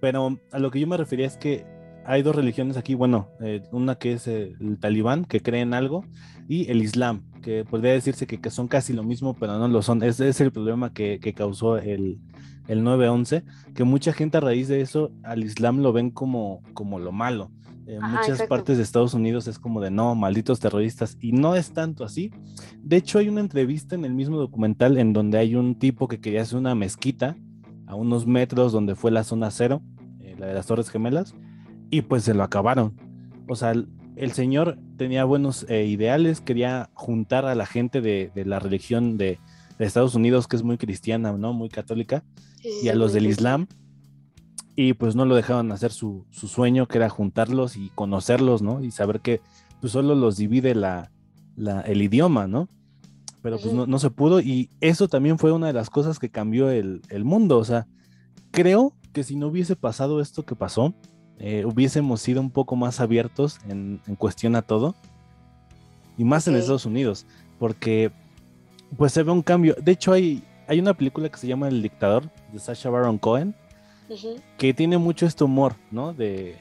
[0.00, 1.64] Pero a lo que yo me refería es que
[2.04, 6.04] hay dos religiones aquí, bueno, eh, una que es el talibán, que cree en algo,
[6.48, 10.02] y el islam, que podría decirse que, son casi lo mismo, pero no lo son.
[10.02, 12.18] Ese es el problema que, causó el,
[12.68, 16.98] el 9-11, que mucha gente a raíz de eso al islam lo ven como, como
[16.98, 17.50] lo malo.
[17.86, 21.72] En muchas partes de Estados Unidos es como de no, malditos terroristas, y no es
[21.72, 22.30] tanto así.
[22.82, 26.20] De hecho, hay una entrevista en el mismo documental en donde hay un tipo que
[26.20, 27.36] quería hacer una mezquita
[27.90, 29.82] a unos metros donde fue la zona cero,
[30.20, 31.34] eh, la de las Torres Gemelas,
[31.90, 32.94] y pues se lo acabaron.
[33.48, 38.60] O sea, el, señor tenía buenos eh, ideales, quería juntar a la gente de, la
[38.60, 39.38] religión de,
[39.80, 41.54] Estados Unidos, que es muy cristiana, ¿no?
[41.54, 42.22] Muy católica,
[42.82, 43.66] y a los del Islam
[44.76, 48.82] y pues no lo dejaban hacer su, sueño, que era juntarlos y conocerlos, ¿no?
[48.82, 49.40] Y saber que
[49.80, 51.10] pues solo los divide la,
[51.84, 52.68] el idioma, ¿no?
[53.42, 56.70] Pero pues no, se pudo y eso también fue una de las cosas que cambió
[56.70, 57.86] el, mundo, o sea,
[58.50, 60.94] creo que si no hubiese pasado esto que pasó,
[61.38, 64.94] eh, hubiésemos sido un poco más abiertos en, cuestión a todo
[66.18, 67.26] y más en Estados Unidos,
[67.58, 68.12] porque
[68.96, 69.74] pues se ve un cambio.
[69.82, 73.54] De hecho, hay, hay una película que se llama El Dictador de Sacha Baron Cohen,
[74.58, 76.12] que tiene mucho este humor, ¿no?
[76.12, 76.58] De,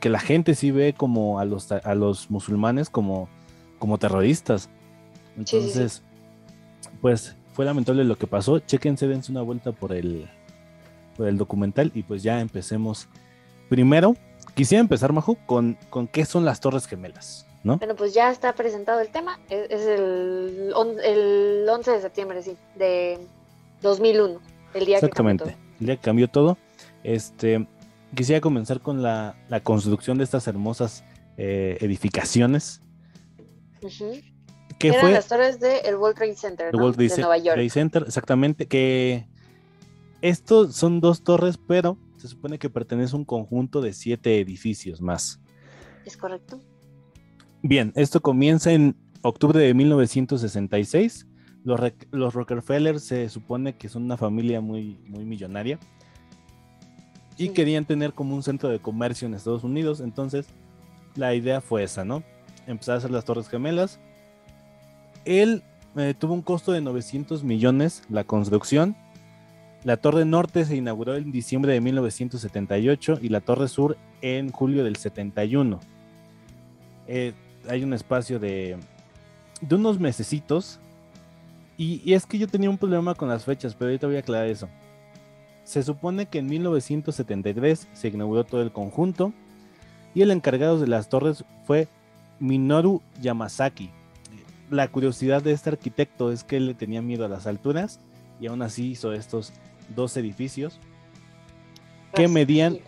[0.00, 3.28] que la gente sí ve como a los, a los musulmanes como,
[3.78, 4.68] como terroristas.
[5.36, 6.02] Entonces,
[7.00, 8.58] pues fue lamentable lo que pasó.
[8.60, 10.28] Chequense, dense una vuelta por el,
[11.16, 13.08] por el documental y pues ya empecemos.
[13.68, 14.14] Primero,
[14.54, 17.76] quisiera empezar, Majo, con, con qué son las Torres Gemelas, ¿no?
[17.78, 19.38] Bueno, pues ya está presentado el tema.
[19.50, 23.18] Es, es el, on- el 11 de septiembre, sí, de
[23.82, 24.40] 2001,
[24.74, 25.56] el día que cambió Exactamente.
[25.80, 26.56] El día que cambió todo.
[27.04, 27.66] Este,
[28.14, 31.04] quisiera comenzar con la, la construcción de estas hermosas
[31.36, 32.80] eh, edificaciones.
[33.80, 33.88] todo.
[33.88, 34.20] Ujú.
[34.78, 36.78] Que Eran fue las torres del World Trade Center, ¿no?
[36.80, 37.54] World Trade de Nueva York.
[37.54, 39.26] Trade Center, exactamente, que
[40.22, 45.00] estos son dos torres, pero se supone que pertenece a un conjunto de siete edificios
[45.00, 45.40] más.
[46.04, 46.60] ¿Es correcto?
[47.62, 51.26] Bien, esto comienza en octubre de 1966.
[51.64, 51.80] Los,
[52.12, 55.78] los Rockefeller se supone que son una familia muy, muy millonaria
[57.36, 57.52] y Sí.
[57.52, 60.00] querían tener como un centro de comercio en Estados Unidos.
[60.00, 60.46] Entonces,
[61.14, 62.22] la idea fue esa, ¿no?
[62.66, 64.00] Empezar a hacer las Torres Gemelas.
[65.24, 65.62] Él
[65.96, 68.96] eh, tuvo un costo de 900 millones la construcción.
[69.84, 74.84] La Torre Norte se inauguró en diciembre de 1978 y la Torre Sur en julio
[74.84, 75.78] del 71.
[77.06, 77.32] Eh,
[77.68, 78.76] hay un espacio de,
[79.60, 80.80] de unos mesecitos.
[81.76, 84.20] Y, y es que yo tenía un problema con las fechas, pero ahorita voy a
[84.20, 84.68] aclarar eso.
[85.62, 89.32] Se supone que en 1973 se inauguró todo el conjunto
[90.14, 91.88] y el encargado de las torres fue
[92.40, 93.90] Minoru Yamasaki.
[94.70, 98.00] La curiosidad de este arquitecto es que él le tenía miedo a las alturas
[98.40, 99.52] y aún así hizo estos
[99.94, 100.78] dos edificios
[102.14, 102.78] que medían,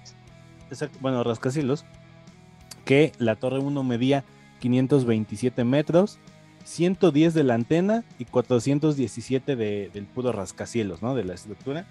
[1.00, 1.84] bueno, rascacielos,
[2.84, 4.24] que la torre 1 medía
[4.60, 6.18] 527 metros,
[6.64, 11.14] 110 de la antena y 417 de- del puro rascacielos, ¿no?
[11.14, 11.86] De la estructura.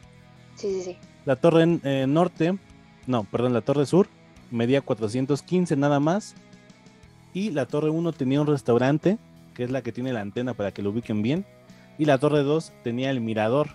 [0.55, 0.97] Sí, sí, sí.
[1.25, 2.57] La torre eh, norte,
[3.07, 4.07] no, perdón, la torre sur
[4.51, 6.35] medía 415 nada más.
[7.33, 9.17] Y la torre 1 tenía un restaurante,
[9.53, 11.45] que es la que tiene la antena para que lo ubiquen bien.
[11.97, 13.69] Y la torre 2 tenía el mirador.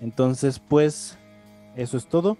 [0.00, 1.18] Entonces, pues,
[1.76, 2.36] eso es todo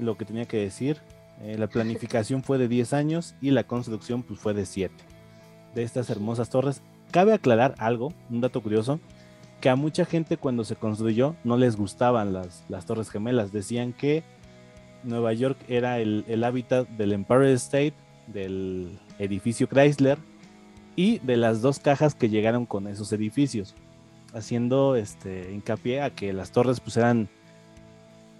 [0.00, 1.00] lo que tenía que decir.
[1.42, 4.94] Eh, la planificación fue de 10 años y la construcción pues, fue de 7
[5.74, 6.82] de estas hermosas torres.
[7.10, 8.98] Cabe aclarar algo, un dato curioso,
[9.60, 13.52] que a mucha gente cuando se construyó no les gustaban las, las torres gemelas.
[13.52, 14.22] Decían que
[15.04, 17.94] Nueva York era el, el hábitat del Empire State,
[18.26, 20.18] del edificio Chrysler
[20.96, 23.74] y de las dos cajas que llegaron con esos edificios,
[24.32, 27.28] haciendo este hincapié a que las torres pues eran,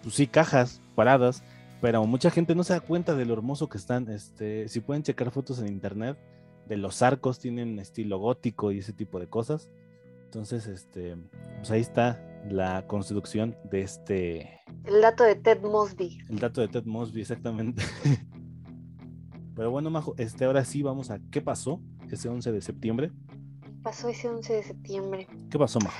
[0.02, 1.42] pues sí, cajas paradas,
[1.80, 4.10] pero mucha gente no se da cuenta de lo hermoso que están.
[4.10, 6.16] Este, si pueden checar fotos en internet
[6.66, 9.68] de los arcos, tienen estilo gótico y ese tipo de cosas.
[10.24, 11.16] Entonces, este,
[11.58, 16.18] pues ahí está la construcción de este, El dato de Ted Mosby.
[16.28, 17.82] el dato de Ted Mosby, exactamente.
[19.54, 23.12] Pero bueno, Majo, este, ahora sí vamos a qué pasó ese 11 de septiembre.
[23.82, 25.26] Pasó ese 11 de septiembre.
[25.50, 25.96] ¿Qué pasó, Majo?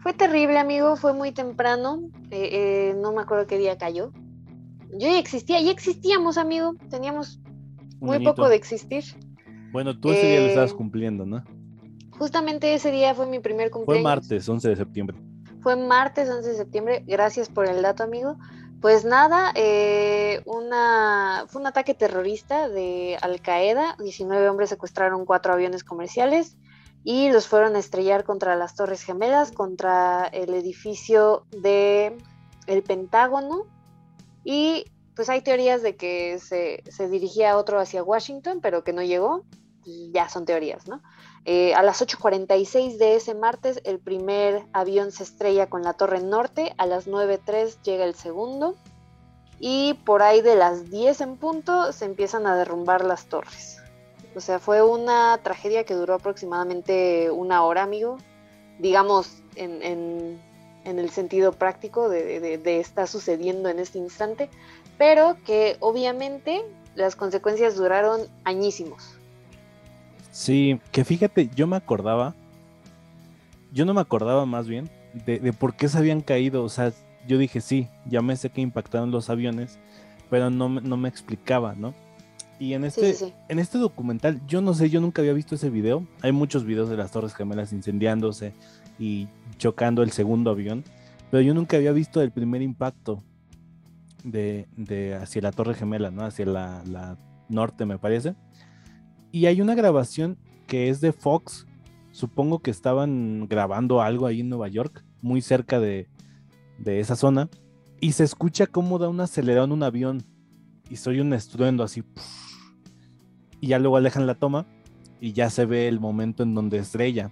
[0.00, 0.96] Fue terrible, amigo.
[0.96, 2.00] Fue muy temprano.
[2.30, 2.48] eh,
[2.90, 4.12] eh, no me acuerdo qué día cayó.
[4.92, 6.74] Yo ya existía, ya existíamos, amigo.
[6.90, 7.40] Teníamos
[8.00, 8.34] Un muy añito.
[8.34, 9.04] poco de existir.
[9.72, 11.44] Bueno, tú ese día lo estabas Eh, cumpliendo, ¿no?
[12.18, 14.04] Justamente ese día fue mi primer Fue cumpleaños.
[14.04, 15.16] martes, 11 de septiembre.
[15.60, 17.04] Fue martes 11 de septiembre.
[17.06, 18.38] Gracias por el dato, amigo.
[18.80, 23.96] Pues nada, eh, una, fue un ataque terrorista de Al Qaeda.
[23.98, 26.56] 19 hombres secuestraron cuatro aviones comerciales
[27.02, 32.16] y los fueron a estrellar contra las Torres Gemelas, contra el edificio de
[32.66, 33.64] el Pentágono.
[34.44, 34.84] Y
[35.14, 39.44] pues hay teorías de que se, se dirigía otro hacia Washington, pero que no llegó.
[40.12, 41.00] Ya son teorías, ¿no?
[41.48, 46.20] Eh, a las 8.46 de ese martes, el primer avión se estrella con la torre
[46.20, 46.74] norte.
[46.76, 48.74] A las 9.03 llega el segundo.
[49.60, 53.78] Y por ahí de las 10 en punto se empiezan a derrumbar las torres.
[54.34, 58.18] O sea, fue una tragedia que duró aproximadamente una hora, amigo.
[58.80, 60.42] Digamos, en, en-
[60.84, 64.50] el sentido práctico de, de, de está sucediendo en este instante.
[64.98, 66.62] Pero que obviamente
[66.96, 69.16] las consecuencias duraron añísimos.
[70.36, 72.34] Sí, que fíjate, yo me acordaba,
[73.72, 74.90] yo no me acordaba más bien
[75.24, 76.62] de, de por qué se habían caído.
[76.62, 76.92] O sea,
[77.26, 79.78] yo dije, sí, ya me sé que impactaron los aviones,
[80.28, 81.94] pero no, me- no me explicaba, ¿no?
[82.58, 83.32] Y en este, sí, sí.
[83.48, 86.06] en este documental, yo no sé, yo nunca había visto ese video.
[86.20, 88.52] Hay muchos videos de las Torres Gemelas incendiándose
[88.98, 90.84] y chocando el segundo avión,
[91.30, 93.22] pero yo nunca había visto el primer impacto
[94.22, 96.26] de, de hacia la Torre Gemela, ¿no?
[96.26, 97.16] Hacia la, la
[97.48, 98.34] norte, me parece.
[99.32, 101.66] Y hay una grabación que es de Fox.
[102.12, 106.08] Supongo que estaban grabando algo ahí en Nueva York, muy cerca de,
[106.78, 107.48] de esa zona.
[108.00, 110.22] Y se escucha cómo da un acelerón un avión.
[110.90, 112.04] Y soy un estruendo así.
[113.60, 114.66] Y ya luego alejan la toma.
[115.20, 117.30] Y ya se ve el momento en donde estrella.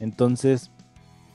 [0.00, 0.70] Entonces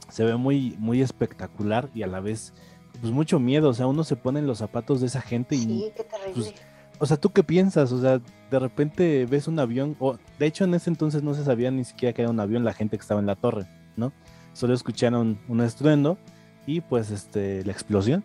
[0.09, 2.53] se ve muy, muy espectacular y a la vez,
[2.99, 3.69] pues mucho miedo.
[3.69, 6.33] O sea, uno se pone en los zapatos de esa gente y Sí, qué terrible.
[6.33, 6.53] pues,
[7.01, 7.91] o sea, ¿tú qué piensas?
[7.91, 11.43] O sea, de repente ves un avión, o de hecho en ese entonces no se
[11.43, 14.13] sabía ni siquiera que era un avión la gente que estaba en la torre, ¿no?
[14.53, 16.19] Solo escucharon un estruendo
[16.67, 18.23] y pues este, la explosión.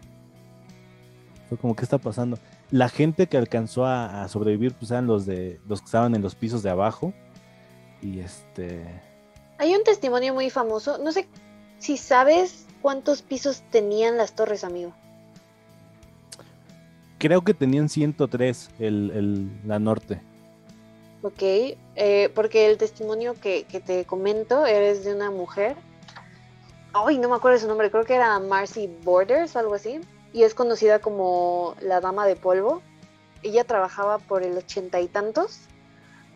[1.48, 2.38] Fue como, ¿qué está pasando?
[2.70, 6.34] La gente que alcanzó a, sobrevivir, pues eran los de los que estaban en los
[6.34, 7.14] pisos de abajo.
[8.02, 8.84] Y este.
[9.56, 10.98] Hay un testimonio muy famoso.
[10.98, 11.28] No sé
[11.78, 14.92] si sabes cuántos pisos tenían las torres, amigo.
[17.18, 20.20] Creo que tenían 103 el, la norte.
[21.22, 25.76] Ok, eh, porque el testimonio que, que, te comento es de una mujer.
[26.92, 30.00] Ay, no me acuerdo su nombre, creo que era Marcy Borders o algo así.
[30.32, 32.82] Y es conocida como la Dama de Polvo.
[33.42, 35.60] Ella trabajaba por el ochenta y tantos.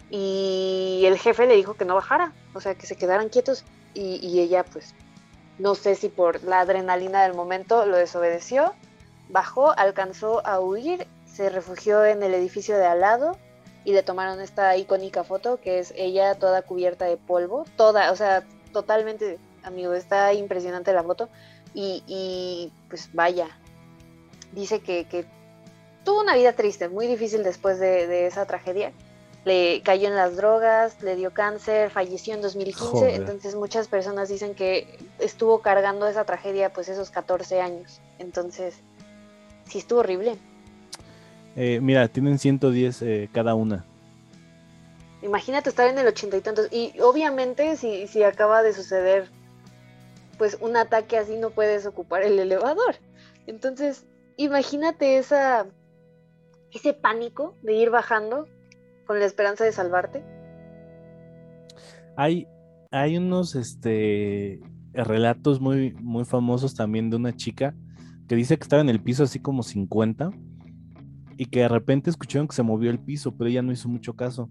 [0.08, 3.64] Y el jefe le dijo que no bajara, o sea, que se quedaran quietos.
[3.92, 4.94] Y, y ella, pues,
[5.58, 8.72] no sé si por la adrenalina del momento lo desobedeció
[9.30, 13.36] Bajó, alcanzó a huir, se refugió en el edificio de al lado
[13.84, 18.16] y le tomaron esta icónica foto que es ella toda cubierta de polvo, toda, o
[18.16, 21.28] sea, totalmente, amigo, está impresionante la foto
[21.72, 23.48] y, pues vaya,
[24.52, 25.26] dice que,
[26.04, 28.92] tuvo una vida triste, muy difícil después de, esa tragedia.
[29.44, 34.54] Le cayó en las drogas, le dio cáncer, falleció en 2015, entonces muchas personas dicen
[34.54, 38.02] que estuvo cargando esa tragedia pues esos 14 años.
[38.18, 38.74] Entonces,
[39.70, 40.36] sí estuvo horrible.
[41.56, 43.84] Eh, mira, tienen 110 eh, cada una.
[45.22, 46.68] Imagínate estar en el ochenta y tantos.
[46.72, 49.28] Y obviamente si, si acaba de suceder
[50.38, 52.96] pues un ataque así no puedes ocupar el elevador.
[53.46, 54.06] Entonces,
[54.38, 55.66] imagínate esa
[56.72, 58.46] ese pánico de ir bajando
[59.06, 60.24] con la esperanza de salvarte.
[62.16, 62.46] Hay,
[62.90, 64.60] hay unos este
[64.92, 67.74] relatos muy, muy famosos también de una chica
[68.30, 70.30] que dice que estaba en el piso así como 50
[71.36, 74.14] y que de repente escucharon que se movió el piso, pero ella no hizo mucho
[74.14, 74.48] caso.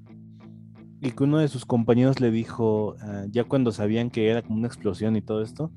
[1.00, 4.58] Y que uno de sus compañeros le dijo, ah, ya cuando sabían que era como
[4.58, 5.72] una explosión y todo esto,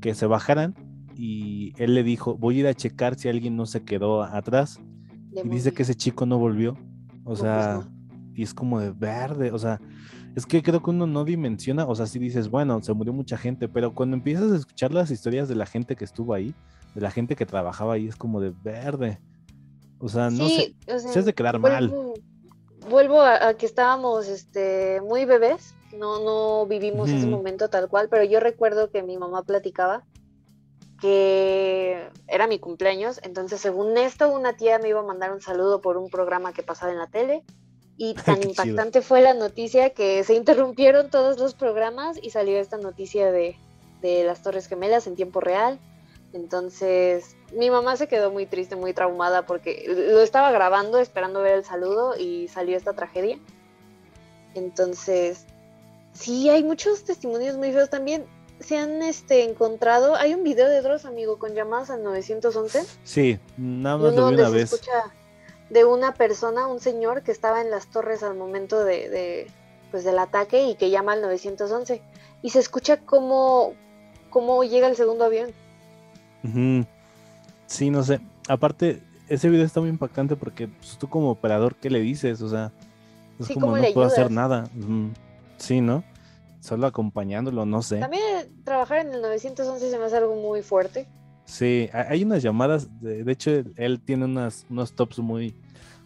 [0.00, 0.74] que se bajaran
[1.14, 4.80] y él le dijo, voy a ir a checar si alguien no se quedó atrás.
[5.30, 6.72] y dice que ese chico no volvió.
[6.72, 7.88] O pues sea,
[8.34, 9.80] y es como de verde, o sea,
[10.36, 13.38] es que creo que uno no dimensiona, o sea, si dices, bueno, se murió mucha
[13.38, 16.54] gente, pero cuando empiezas a escuchar las historias de la gente que estuvo ahí,
[16.94, 19.18] de la gente que trabajaba ahí es como de verde.
[19.98, 21.90] O sea, no sé, se has de quedar mal.
[22.90, 28.22] Vuelvo a, que estábamos este, muy bebés, no, no vivimos ese momento tal cual, pero
[28.22, 30.04] yo recuerdo que mi mamá platicaba
[31.00, 35.80] que era mi cumpleaños, entonces según esto una tía me iba a mandar un saludo
[35.80, 37.42] por un programa que pasaba en la tele
[37.96, 42.76] y tan impactante fue la noticia que se interrumpieron todos los programas y salió esta
[42.76, 43.56] noticia de,
[44.02, 45.78] de las Torres Gemelas en tiempo real
[46.36, 51.54] entonces, mi mamá se quedó muy triste, muy traumada porque lo estaba grabando esperando ver
[51.54, 53.38] el saludo y salió esta tragedia.
[54.54, 55.46] Entonces,
[56.12, 58.26] sí, hay muchos testimonios muy feos también.
[58.60, 62.84] Se han este, encontrado, hay un video de Dross, amigo, con llamadas al 911.
[63.04, 64.72] Sí, nada más lo vi una vez.
[64.72, 64.92] Escucha
[65.70, 69.50] de una persona, un señor que estaba en las torres al momento de, de
[69.90, 72.02] pues, del ataque y que llama al 911.
[72.42, 73.72] Y se escucha cómo,
[74.30, 75.52] cómo llega el segundo avión
[77.66, 78.20] Sí, no sé.
[78.48, 82.40] Aparte, ese video está muy impactante porque pues, tú como operador, ¿qué le dices?
[82.42, 82.72] O sea,
[83.40, 84.68] es como no puedo hacer nada.
[85.56, 86.04] Sí, ¿no?
[86.60, 87.98] Solo acompañándolo, no sé.
[87.98, 88.22] También
[88.64, 91.06] trabajar en el 911 se me hace algo muy fuerte.
[91.46, 95.54] Sí, hay unas llamadas, de, hecho él tiene unas, unos tops muy,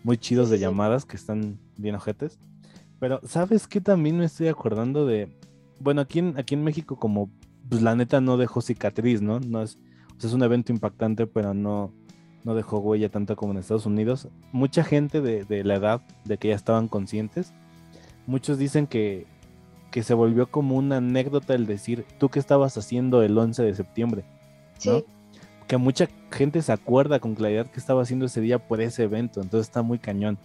[0.04, 2.38] muy chidos de llamadas que están bien ojetes.
[3.00, 3.80] Pero, ¿sabes qué?
[3.80, 5.34] También me estoy acordando de,
[5.80, 7.30] bueno, aquí en, aquí en México como,
[7.70, 9.40] pues la neta no dejó cicatriz, ¿no?
[9.40, 9.78] No es,
[10.22, 11.90] es un evento impactante, pero no,
[12.44, 14.28] no dejó huella tanto como en Estados Unidos.
[14.52, 17.54] Mucha gente de, la edad de que ya estaban conscientes,
[18.26, 19.26] muchos dicen que,
[19.90, 23.74] que, se volvió como una anécdota el decir, tú qué estabas haciendo el 11 de
[23.74, 24.24] septiembre.
[24.76, 25.02] Sí.
[25.70, 29.40] Que mucha gente se acuerda con claridad que estaba haciendo ese día por ese evento,
[29.40, 30.36] entonces está muy cañón.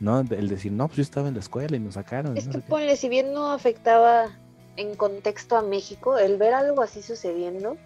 [0.00, 0.20] ¿no?
[0.20, 2.36] El decir, no, pues yo estaba en la escuela y nos sacaron.
[2.38, 4.28] Es que ponle, si bien no afectaba
[4.76, 7.76] en contexto a México, el ver algo así sucediendo,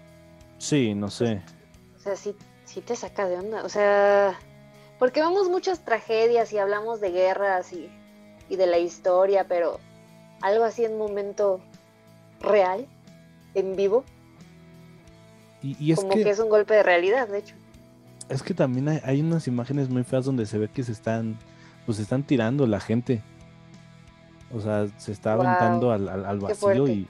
[0.58, 1.40] Sí, no sé.
[1.96, 3.64] O sea, sí, sí te saca de onda.
[3.64, 4.38] O sea,
[4.98, 7.88] porque vemos muchas tragedias y hablamos de guerras y,
[8.54, 9.78] de la historia, pero
[10.42, 11.60] algo así en momento
[12.40, 12.86] real,
[13.54, 14.04] en vivo.
[15.62, 17.54] Y, es como que, es un golpe de realidad, de hecho.
[18.28, 21.36] Es que también hay, unas imágenes muy feas donde se ve que se están,
[21.86, 23.22] pues se están tirando la gente.
[24.52, 27.06] O sea, se está aventando al, al vacío y...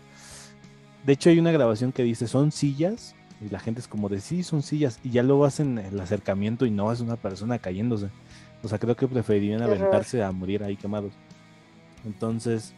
[1.05, 4.20] De hecho hay una grabación que dice, son sillas y la gente es como de,
[4.20, 4.99] sí, son sillas.
[5.05, 8.09] Y ya luego hacen el acercamiento y no es una persona cayéndose.
[8.62, 11.12] O sea, creo que preferirían aventarse a morir ahí quemados.
[12.05, 12.74] Entonces,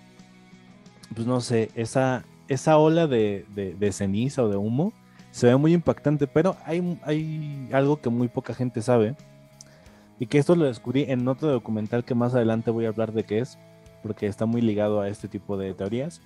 [1.15, 4.93] pues no sé, esa, esa ola de, de, ceniza o de humo
[5.31, 9.15] se ve muy impactante, pero hay, hay algo que muy poca gente sabe.
[10.19, 13.25] Y que esto lo descubrí en otro documental que más adelante voy a hablar de
[13.25, 13.59] qué es,
[14.03, 16.21] porque está muy ligado a este tipo de teorías.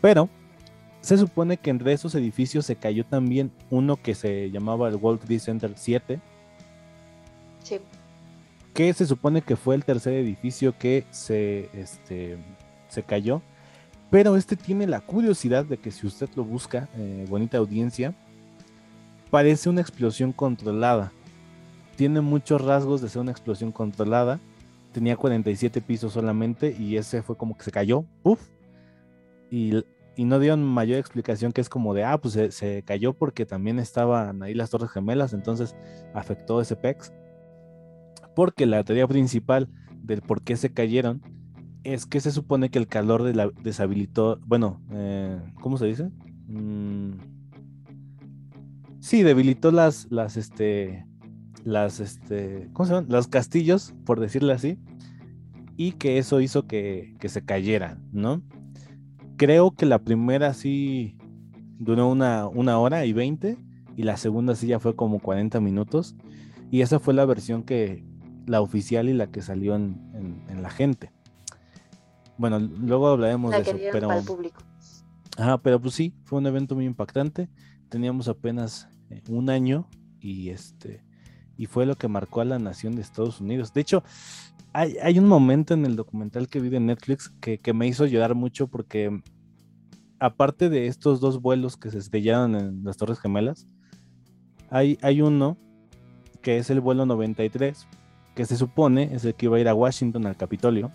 [0.00, 0.28] Pero
[1.00, 5.20] se supone que entre esos edificios se cayó también uno que se llamaba el World
[5.20, 6.20] Trade Center 7.
[7.62, 7.78] Sí.
[8.72, 12.38] Que se supone que fue el tercer edificio que se, este,
[12.88, 13.42] se cayó.
[14.14, 18.14] Pero este tiene la curiosidad de que si usted lo busca, eh, bonita audiencia,
[19.28, 21.10] parece una explosión controlada.
[21.96, 24.38] Tiene muchos rasgos de ser una explosión controlada.
[24.92, 28.04] Tenía 47 pisos solamente y ese fue como que se cayó.
[28.22, 28.40] ¡Uf!
[29.50, 29.82] Y
[30.14, 33.80] y no dieron mayor explicación que es como de, ah, pues se, cayó porque también
[33.80, 35.74] estaban ahí las Torres Gemelas, entonces
[36.14, 37.12] afectó ese PEX.
[38.36, 39.68] Porque la teoría principal
[40.04, 41.20] del por qué se cayeron
[41.84, 46.10] es que se supone que el calor de la, deshabilitó, bueno, eh, ¿cómo se dice?
[46.48, 47.12] Mm,
[49.00, 51.06] sí, debilitó las, las, este,
[51.64, 53.10] las, este, ¿cómo se llaman?
[53.10, 54.78] Los castillos, por decirlo así,
[55.76, 58.42] y que eso hizo que, que se cayeran, ¿no?
[59.36, 61.16] creo que la primera sí
[61.78, 63.58] duró una, una hora y veinte
[63.96, 66.16] y la segunda sí ya fue como 40 minutos
[66.70, 68.04] y esa fue la versión que
[68.46, 70.00] la oficial y la que salió en,
[70.60, 71.10] la gente.
[72.36, 74.60] Bueno, luego hablaremos de eso, pero público.
[75.36, 77.48] Ajá, pero pues sí, fue un evento muy impactante.
[77.88, 79.88] Teníamos apenas eh, un año
[80.20, 81.04] y este
[81.56, 83.72] y fue lo que marcó a la nación de Estados Unidos.
[83.72, 84.02] De hecho,
[84.72, 88.66] hay, un momento en el documental que vi de Netflix que, me hizo llorar mucho
[88.66, 89.22] porque
[90.18, 93.68] aparte de estos dos vuelos que se estrellaron en las Torres Gemelas,
[94.70, 95.56] hay, hay uno
[96.42, 97.86] que es el vuelo 93,
[98.34, 100.90] que se supone es el que iba a ir a Washington al Capitolio,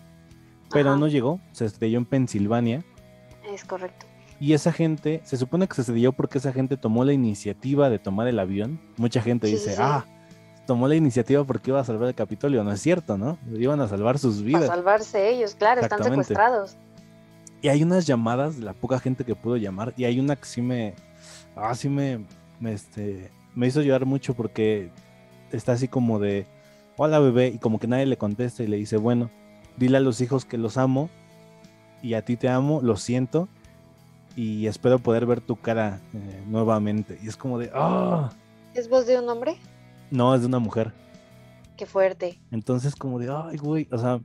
[0.71, 2.83] pero no llegó, se estrelló en Pensilvania.
[3.51, 4.05] Es correcto.
[4.39, 7.99] Y esa gente, se supone que se estrelló porque esa gente tomó la iniciativa de
[7.99, 8.79] tomar el avión.
[8.95, 10.05] Mucha gente dice, ah,
[10.65, 12.63] tomó la iniciativa porque iba a salvar el Capitolio.
[12.63, 13.37] No es cierto, ¿no?
[13.53, 14.63] Iban a salvar sus vidas.
[14.63, 16.77] A salvarse ellos, claro, están secuestrados.
[17.61, 19.93] Y hay unas llamadas de la poca gente que pudo llamar.
[19.97, 20.93] Y hay una que sí me.
[21.55, 22.23] Ah, sí me.
[22.59, 24.91] me este, me hizo llorar mucho porque
[25.51, 26.45] está así como de.
[26.95, 27.47] Hola bebé.
[27.47, 29.29] Y como que nadie le contesta y le dice, bueno,
[29.79, 31.09] dile a los hijos que los amo.
[32.01, 33.47] Y a ti te amo, lo siento.
[34.35, 37.19] Y espero poder ver tu cara eh, nuevamente.
[37.23, 37.71] Y es como de.
[37.73, 38.29] ¡Ah!
[38.73, 39.57] ¿Es voz de un hombre?
[40.11, 40.93] No, es de una mujer.
[41.75, 42.39] Qué fuerte.
[42.51, 44.19] Entonces, como de, ay, güey, o sea,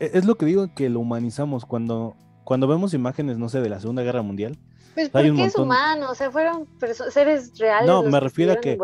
[0.00, 2.14] e-, es lo que digo que lo humanizamos cuando,
[2.44, 4.58] cuando vemos imágenes, no sé, de la Segunda Guerra Mundial.
[4.94, 6.66] Pues porque es humano, o sea, fueron
[7.10, 7.86] seres reales.
[7.86, 8.76] No, me refiero a que,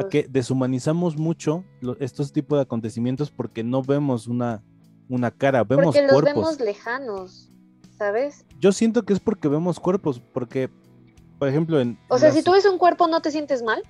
[0.00, 1.62] a que, deshumanizamos mucho
[2.00, 4.64] estos tipos de acontecimientos porque no vemos una,
[5.12, 7.50] una cara, vemos porque los vemos lejanos,
[7.98, 8.46] ¿sabes?
[8.58, 10.70] Yo siento que es porque vemos cuerpos, porque,
[11.38, 11.98] por ejemplo, en.
[12.08, 13.82] O sea, si tú ves un cuerpo, ¿no te sientes mal?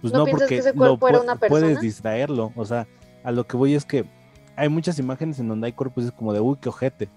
[0.00, 1.60] Pues no, porque ese cuerpo era una persona?
[1.60, 2.52] puedes distraerlo.
[2.54, 2.86] O sea,
[3.24, 4.04] a lo que voy es que
[4.54, 7.08] hay muchas imágenes en donde hay cuerpos y es como de uy, qué ojete.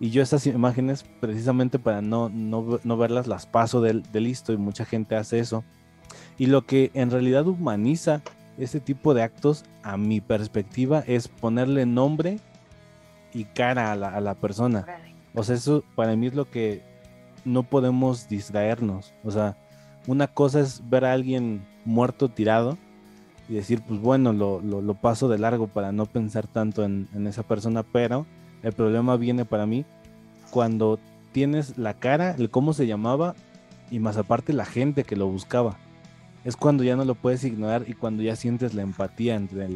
[0.00, 4.84] Y yo esas imágenes, precisamente para no, no, verlas, las paso de, listo y mucha
[4.84, 5.62] gente hace eso.
[6.36, 8.22] Y lo que en realidad humaniza
[8.58, 12.40] ese tipo de actos, a mi perspectiva, es ponerle nombre
[13.36, 14.86] y cara a la, a la persona.
[15.34, 16.82] O sea, eso para mí es lo que
[17.44, 19.12] no podemos distraernos.
[19.24, 19.58] O sea,
[20.06, 22.78] una cosa es ver a alguien muerto tirado
[23.46, 27.42] y decir, pues bueno, lo, lo, paso de largo para no pensar tanto en, esa
[27.42, 28.24] persona, pero
[28.62, 29.84] el problema viene para mí
[30.50, 30.98] cuando
[31.32, 33.34] tienes la cara, el cómo se llamaba
[33.90, 35.76] y más aparte la gente que lo buscaba.
[36.44, 39.68] Es cuando ya no lo puedes ignorar y cuando ya sientes la empatía entre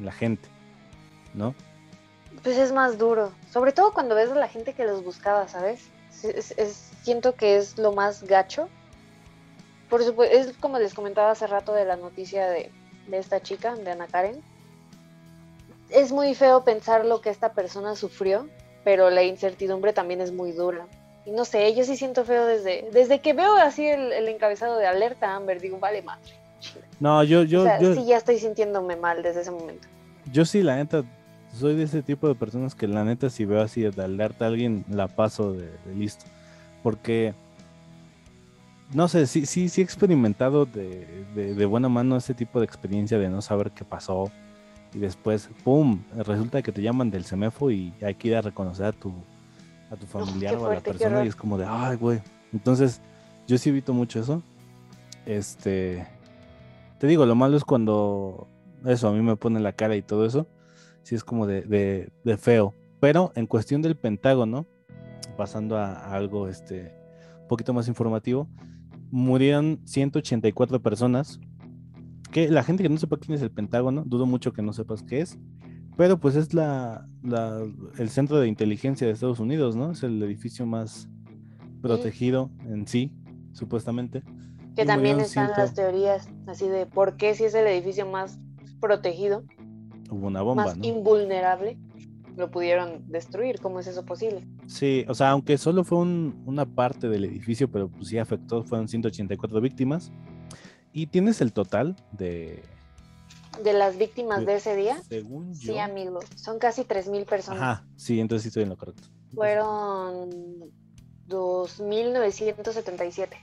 [0.00, 0.48] la gente,
[1.34, 1.54] ¿no?
[2.44, 5.90] Pues es más duro, sobre todo cuando ves a la gente que los buscaba, ¿sabes?
[7.02, 8.68] siento que es lo más gacho
[9.94, 12.70] por supuesto, es como les comentaba hace rato de la noticia de,
[13.12, 14.40] esta chica, de Ana Karen.
[15.88, 18.48] Es muy feo pensar lo que esta persona sufrió,
[18.82, 20.86] pero la incertidumbre también es muy dura.
[21.24, 24.86] Y no sé, yo sí siento feo desde, desde que veo así el, encabezado de
[24.88, 26.32] alerta Amber, digo, vale madre.
[26.98, 27.64] No, yo, yo,
[27.94, 29.86] sí ya estoy sintiéndome mal desde ese momento.
[30.32, 31.04] Yo sí, la neta,
[31.58, 34.48] soy de ese tipo de personas que la neta si veo así de alerta a
[34.48, 36.24] alguien, la paso de listo.
[36.82, 37.34] Porque
[38.92, 43.28] no sé, sí, sí, sí he experimentado de, buena mano ese tipo de experiencia de
[43.28, 44.30] no saber qué pasó
[44.92, 46.02] y después, ¡pum!
[46.16, 49.12] Resulta que te llaman del semefo y hay que ir a reconocer a tu,
[49.90, 52.20] a tu familiar o a la persona y es como de, ay, güey.
[52.52, 53.00] Entonces,
[53.48, 54.42] yo sí evito mucho eso.
[55.26, 56.06] Este,
[56.98, 58.46] te digo, lo malo es cuando
[58.86, 60.46] eso a mí me pone la cara y todo eso.
[61.04, 62.74] Sí es como de, de, de feo.
[63.00, 64.66] Pero en cuestión del Pentágono,
[65.36, 66.92] pasando a, a algo este,
[67.42, 68.48] un poquito más informativo,
[69.10, 71.38] murieron 184 personas.
[72.32, 75.02] Que la gente que no sepa quién es el Pentágono, dudo mucho que no sepas
[75.04, 75.38] qué es,
[75.96, 77.62] pero pues es la, la-
[77.98, 79.92] el centro de inteligencia de Estados Unidos, ¿no?
[79.92, 81.08] Es el edificio más
[81.80, 83.12] protegido en sí,
[83.52, 84.22] supuestamente.
[84.74, 88.40] Que Y también están las teorías así de por qué si es el edificio más
[88.80, 89.44] protegido,
[90.10, 90.84] Hubo una bomba, más ¿no?
[90.84, 91.78] invulnerable,
[92.36, 93.58] lo pudieron destruir.
[93.60, 94.46] ¿Cómo es eso posible?
[94.66, 98.62] Sí, o sea, aunque solo fue un- una parte del edificio, pero pues sí afectó,
[98.64, 100.10] fueron 184 víctimas.
[100.92, 102.62] Y tienes el total de,
[103.62, 105.72] De las víctimas de- de ese día, según yo.
[105.72, 107.62] sí, amigo, son casi 3.000 personas.
[107.62, 109.08] Ajá, sí, entonces sí estoy en lo correcto.
[109.34, 110.30] Fueron
[111.26, 113.36] 2.977.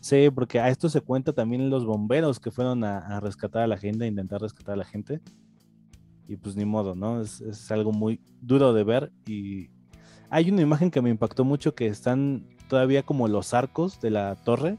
[0.00, 3.66] Sí, porque a esto se cuenta también los bomberos que fueron a, a rescatar a
[3.66, 5.20] la gente, a intentar rescatar a la gente.
[6.28, 7.20] Y pues ni modo, ¿no?
[7.20, 9.12] Es, es algo muy duro de ver.
[9.26, 9.70] Y
[10.30, 14.34] hay una imagen que me impactó mucho que están todavía como los arcos de la
[14.34, 14.78] torre.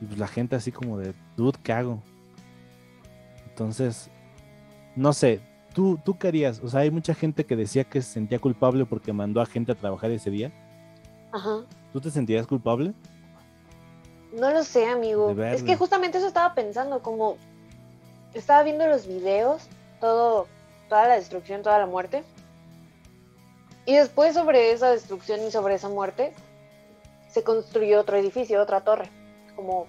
[0.00, 2.02] Y pues la gente así como de, dude, ¿qué hago?
[3.48, 4.10] Entonces,
[4.96, 5.40] no sé,
[5.72, 6.60] ¿tú, ¿tú qué harías?
[6.62, 9.72] O sea, hay mucha gente que decía que se sentía culpable porque mandó a gente
[9.72, 10.52] a trabajar ese día.
[11.32, 11.64] Ajá.
[11.92, 12.92] ¿Tú te sentías culpable?
[14.32, 15.30] No lo sé, amigo.
[15.42, 17.36] Es que justamente eso estaba pensando, como
[18.34, 19.68] estaba viendo los videos,
[20.04, 20.46] todo,
[20.90, 22.24] toda la destrucción, toda la muerte.
[23.86, 26.34] Y después sobre esa destrucción y sobre esa muerte,
[27.30, 29.08] se construyó otro edificio, otra torre,
[29.56, 29.86] como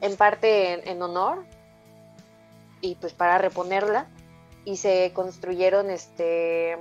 [0.00, 1.44] en parte en, en honor
[2.80, 4.06] y pues para reponerla.
[4.64, 6.78] Y se construyeron este...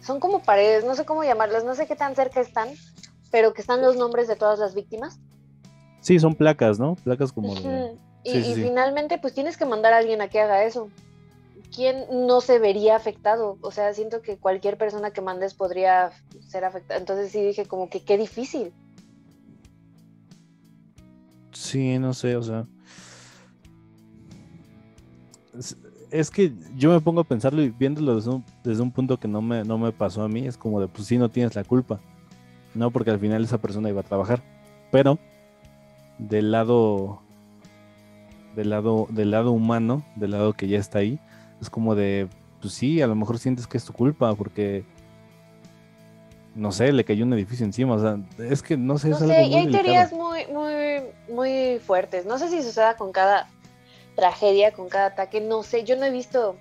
[0.00, 2.70] Son como paredes, no sé cómo llamarlas, no sé qué tan cerca están,
[3.30, 5.18] pero que están los nombres de todas las víctimas.
[6.00, 6.94] Sí, son placas, ¿no?
[6.94, 7.98] Placas como de...
[8.24, 8.62] Y, Sí, sí, y sí.
[8.62, 10.88] finalmente, pues tienes que mandar a alguien a que haga eso.
[11.74, 13.58] ¿Quién no se vería afectado?
[13.60, 16.10] O sea, siento que cualquier persona que mandes podría
[16.48, 16.98] ser afectada.
[16.98, 18.72] Entonces sí dije como que qué difícil.
[21.52, 22.64] Sí, no sé, o sea.
[25.58, 25.76] Es,
[26.10, 29.26] es que yo me pongo a pensarlo y viéndolo desde un, desde un punto que
[29.28, 31.64] no me, no me pasó a mí, es como de, pues sí, no tienes la
[31.64, 32.00] culpa.
[32.74, 34.42] No, porque al final esa persona iba a trabajar.
[34.92, 35.18] Pero,
[36.18, 37.23] del lado,
[38.54, 41.18] del lado, del lado humano, del lado que ya está ahí,
[41.60, 42.28] es como de,
[42.60, 44.84] pues sí, a lo mejor sientes que es tu culpa, porque,
[46.54, 49.22] no sé, le cayó un edificio encima, o sea, es que no sé, No es
[49.22, 49.82] algo sé, y hay delicado.
[49.84, 52.26] teorías muy, muy, muy fuertes.
[52.26, 53.48] No sé si suceda con cada
[54.14, 55.40] tragedia, con cada ataque.
[55.40, 56.56] No sé, yo no he visto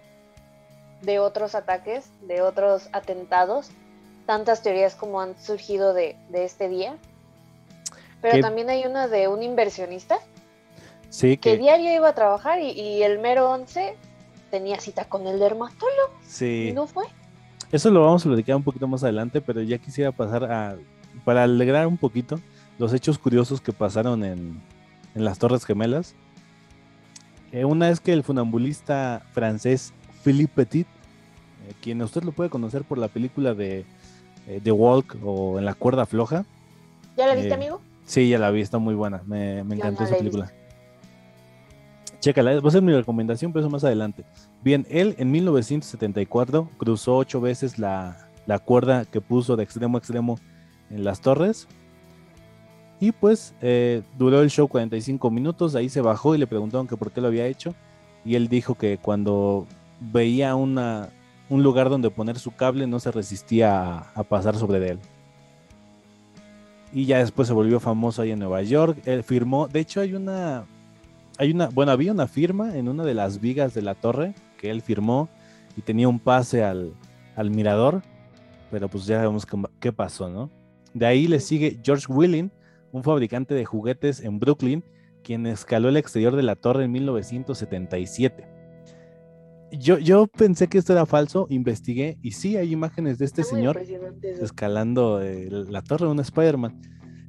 [1.01, 3.69] de otros ataques, de otros atentados,
[4.25, 6.95] tantas teorías como han surgido de, de este día.
[8.21, 10.17] Pero también hay una de un inversionista
[11.13, 13.95] Sí, que que, diario iba a trabajar y, y el mero 11
[14.49, 16.69] tenía cita con el dermatólogo sí.
[16.69, 17.05] y no fue.
[17.71, 20.75] Eso lo vamos a platicar un poquito más adelante, pero ya quisiera pasar a,
[21.23, 22.39] para alegrar un poquito,
[22.79, 24.59] los hechos curiosos que pasaron en,
[25.13, 26.15] en las Torres Gemelas.
[27.51, 29.93] Eh, una es que el funambulista francés
[30.23, 33.85] Philippe Petit, eh, quien usted lo puede conocer por la película de
[34.47, 36.43] eh, The Walk o En la cuerda floja.
[37.15, 37.81] ¿Ya la viste, Eh, amigo?
[38.03, 40.51] Sí, ya la vi, está muy buena, me, encantó no esa película.
[42.23, 44.23] Chécala, va a ser mi recomendación, pero eso más adelante.
[44.63, 49.99] Bien, él en 1974 cruzó ocho veces la, la cuerda que puso de extremo a
[49.99, 50.39] extremo
[50.89, 51.67] en las torres.
[53.01, 56.95] Y pues eh, duró el show 45 minutos, ahí se bajó y le preguntaron que
[56.95, 57.75] por qué lo había hecho.
[58.23, 59.67] Y él dijo que cuando
[59.99, 61.09] veía una,
[61.49, 64.99] un lugar donde poner su cable no se resistía a, a pasar sobre él.
[66.93, 69.01] Y ya después se volvió famoso ahí en Nueva York.
[69.03, 70.63] Él firmó, de hecho hay una,
[71.37, 74.69] hay una, bueno, había una firma en una de las vigas de la torre que
[74.69, 75.29] él firmó
[75.75, 76.93] y tenía un pase al,
[77.35, 78.01] al mirador,
[78.71, 79.45] pero pues ya sabemos
[79.79, 80.49] qué, pasó, ¿no?
[80.93, 82.51] De ahí le sigue George Willing,
[82.91, 84.83] un fabricante de juguetes en Brooklyn,
[85.23, 88.47] quien escaló el exterior de la torre en 1977.
[89.71, 93.55] Yo, yo pensé que esto era falso, investigué y sí hay imágenes de este Está
[93.55, 93.81] señor
[94.21, 96.79] escalando eh, la torre de un Spider-Man.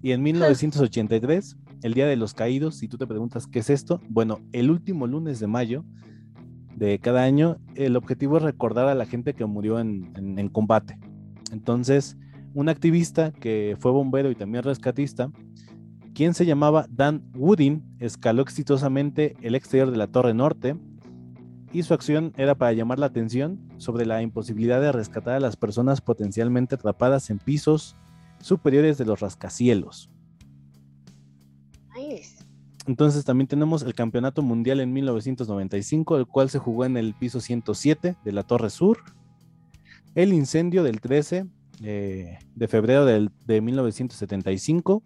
[0.03, 4.01] Y en 1983, el Día de los Caídos, si tú te preguntas qué es esto,
[4.09, 5.85] bueno, el último lunes de mayo
[6.75, 10.99] de cada año, el objetivo es recordar a la gente que murió en, combate.
[11.53, 12.17] Entonces,
[12.55, 15.31] un activista que fue bombero y también rescatista,
[16.15, 20.77] quien se llamaba Dan Woodin, escaló exitosamente el exterior de la Torre Norte
[21.71, 25.57] y su acción era para llamar la atención sobre la imposibilidad de rescatar a las
[25.57, 27.95] personas potencialmente atrapadas en pisos
[28.41, 30.14] superiores de los rascacielos.
[32.87, 37.41] Entonces también tenemos el Campeonato Mundial en 1995, el cual se jugó en el piso
[37.41, 38.99] 107 de la Torre Sur.
[40.15, 41.47] El incendio del 13
[41.83, 45.03] eh, de febrero del- de 1975,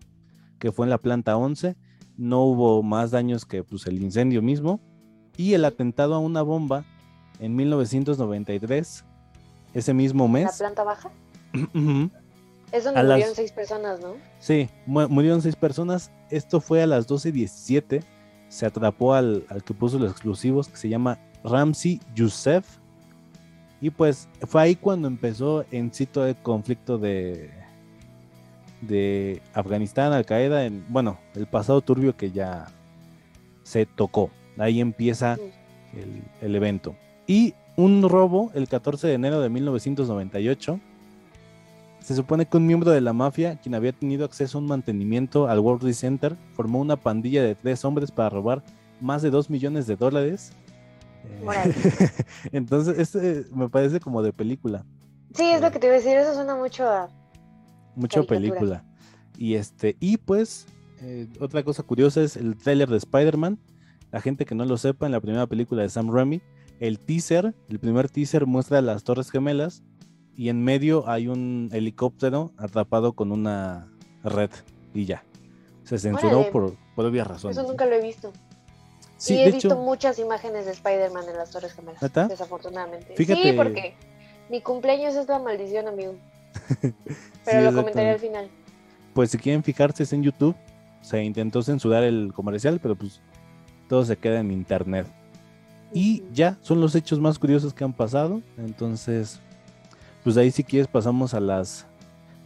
[0.58, 1.76] que fue en la planta 11.
[2.16, 4.80] No hubo más daños que pues, el incendio mismo.
[5.36, 6.84] Y el atentado a una bomba
[7.38, 9.04] en 1993,
[9.72, 10.58] ese mismo ¿La mes.
[10.58, 11.10] planta baja?
[12.72, 14.14] Es donde A las- murieron seis personas, ¿no?
[14.40, 16.10] Sí, mu- murieron seis personas.
[16.30, 18.02] Esto fue a las 12.17.
[18.48, 22.66] Se atrapó al, al que puso los explosivos, que se llama Ramsey Youssef.
[23.80, 27.50] Y pues fue ahí cuando empezó en sí todo el conflicto de,
[28.80, 32.66] de Afganistán, Al Qaeda, en, bueno, el pasado turbio que ya
[33.62, 34.30] se tocó.
[34.58, 35.34] Ahí empieza
[35.94, 36.96] el, el evento.
[37.26, 40.80] Y un robo el 14 de enero de 1998.
[42.08, 45.46] Se supone que un miembro de la mafia, quien había tenido acceso a un mantenimiento
[45.46, 48.64] al World Trade Center, formó una pandilla de tres hombres para robar
[48.98, 50.52] más de 2 millones de dólares.
[51.42, 52.10] Eh.
[52.52, 54.86] Entonces, este me parece como de película,
[55.34, 57.10] Sí, es lo que te iba a decir, eso suena mucho a...
[57.94, 58.82] mucho película.
[59.36, 60.66] Y este, y pues,
[61.02, 63.58] eh, otra cosa curiosa es el tráiler de Spider-Man.
[64.12, 66.40] La gente que no lo sepa, en la primera película de Sam Raimi,
[66.80, 69.82] el teaser, el primer teaser muestra las Torres Gemelas
[70.38, 73.88] y en medio hay un helicóptero atrapado con una
[74.24, 74.50] red
[74.94, 75.24] y ya.
[75.84, 76.52] Se censuró Órale.
[76.52, 77.56] por, por obvias razones.
[77.58, 78.32] Eso nunca lo he visto.
[79.16, 82.00] Sí, y he de visto hecho, muchas imágenes de Spider-Man en las Torres Gemelas.
[82.00, 82.28] ¿Neta?
[82.28, 83.14] Desafortunadamente.
[83.16, 83.94] Fíjate- Sí, porque
[84.48, 86.14] mi cumpleaños es la maldición, amigo.
[87.44, 88.48] Pero Sí, lo comentaré al final.
[89.14, 90.54] pues si quieren fijarse es en YouTube.
[91.02, 93.20] Se intentó censurar el comercial, pero pues
[93.88, 95.06] todo se queda en internet.
[95.92, 98.42] Y ya, son los hechos más curiosos que han pasado.
[98.58, 99.40] Entonces,
[100.28, 101.86] pues ahí si quieres pasamos a las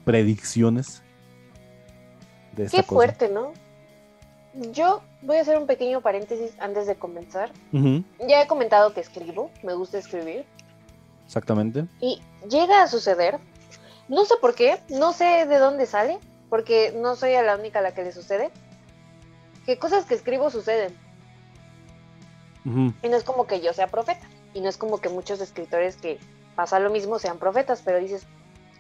[0.05, 1.03] predicciones
[2.55, 2.95] de esta Qué cosa.
[2.95, 3.55] fuerte, ¿no?
[4.71, 7.51] Yo voy a hacer un pequeño paréntesis antes de comenzar.
[7.73, 10.45] Ya he comentado que escribo, me gusta escribir.
[11.27, 11.87] exactamente.
[12.01, 13.41] Y llega a suceder,
[14.09, 16.21] no sé por qué, no sé de dónde sale,
[16.51, 18.53] porque no soy a la única a la que le sucede,
[19.67, 20.97] que cosas que escribo suceden.
[22.65, 24.25] Y no es como que yo sea profeta.
[24.55, 26.21] Y no es como que muchos escritores que
[26.57, 28.27] pasa lo mismo sean profetas, pero dices,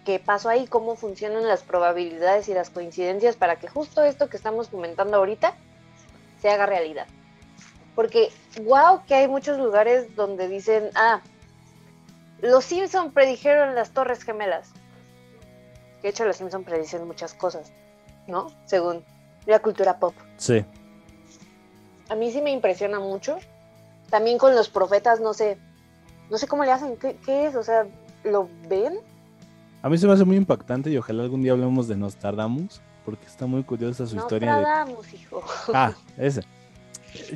[0.05, 0.66] ¿qué pasó ahí?
[0.66, 5.55] ¿Cómo funcionan las probabilidades y las coincidencias para que justo esto que estamos comentando ahorita
[6.41, 7.07] se haga realidad?
[7.95, 8.31] Porque,
[8.62, 11.20] wow, que hay muchos lugares donde dicen, ah,
[12.41, 14.70] los Simpson predijeron las Torres Gemelas.
[16.03, 17.70] De hecho, los Simpson predicen muchas cosas,
[18.27, 18.49] ¿no?
[18.64, 19.05] Según
[19.47, 20.64] la cultura pop Sí.
[22.09, 23.39] a mí sí me impresiona mucho.
[24.11, 25.59] También con los profetas, no sé,
[26.33, 27.55] no sé cómo le hacen, ¿qué, qué es?
[27.55, 27.87] O sea,
[28.24, 28.95] ¿lo ven?
[29.83, 33.26] A mí se me hace muy impactante y ojalá algún día hablemos de Nostradamus, porque
[33.26, 34.57] está muy curiosa su historia.
[34.57, 34.62] De...
[34.62, 35.45] tradamos, hijo.
[35.74, 36.41] Ah, ese.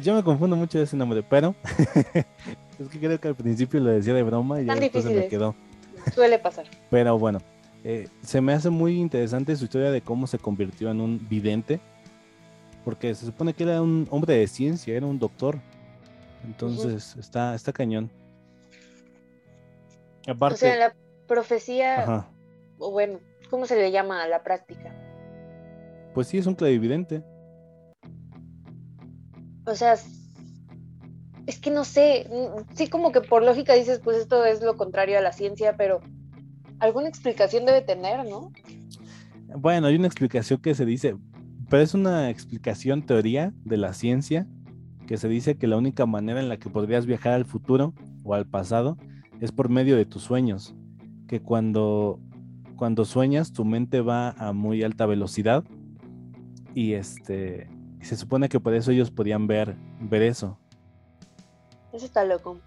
[0.00, 1.54] Yo me confundo mucho de ese nombre, pero
[2.78, 5.28] es que creo que al principio lo decía de broma y ya después se me
[5.28, 5.54] quedó.
[6.14, 6.64] Suele pasar.
[6.88, 7.40] Pero bueno,
[7.84, 11.80] eh, se me hace muy interesante su historia de cómo se convirtió en un vidente,
[12.82, 15.58] porque se supone que era un hombre de ciencia, era un doctor.
[16.46, 18.10] Entonces está, está cañón.
[20.26, 20.96] Aparte, O sea, la
[21.26, 22.30] profecía, ajá,
[22.78, 23.20] o bueno,
[23.50, 24.94] ¿cómo se le llama a la práctica?
[26.14, 27.22] pues sí, es un clarividente.
[29.66, 29.98] O sea,
[31.46, 32.26] es que no sé,
[32.74, 36.00] sí como que por lógica dices, pues esto es lo contrario a la ciencia, pero
[36.78, 38.50] alguna explicación debe tener, ¿no?
[39.58, 41.18] Bueno, hay una explicación que se dice,
[41.68, 44.46] pero es una explicación teoría de la ciencia,
[45.06, 47.92] que se dice que la única manera en la que podrías viajar al futuro
[48.24, 48.96] o al pasado
[49.40, 50.74] es por medio de tus sueños,
[51.28, 52.20] que cuando,
[52.76, 55.64] cuando sueñas tu mente va a muy alta velocidad
[56.74, 57.68] y este
[58.00, 60.58] se supone que por eso ellos podían ver, ver eso.
[61.92, 62.60] Eso está loco.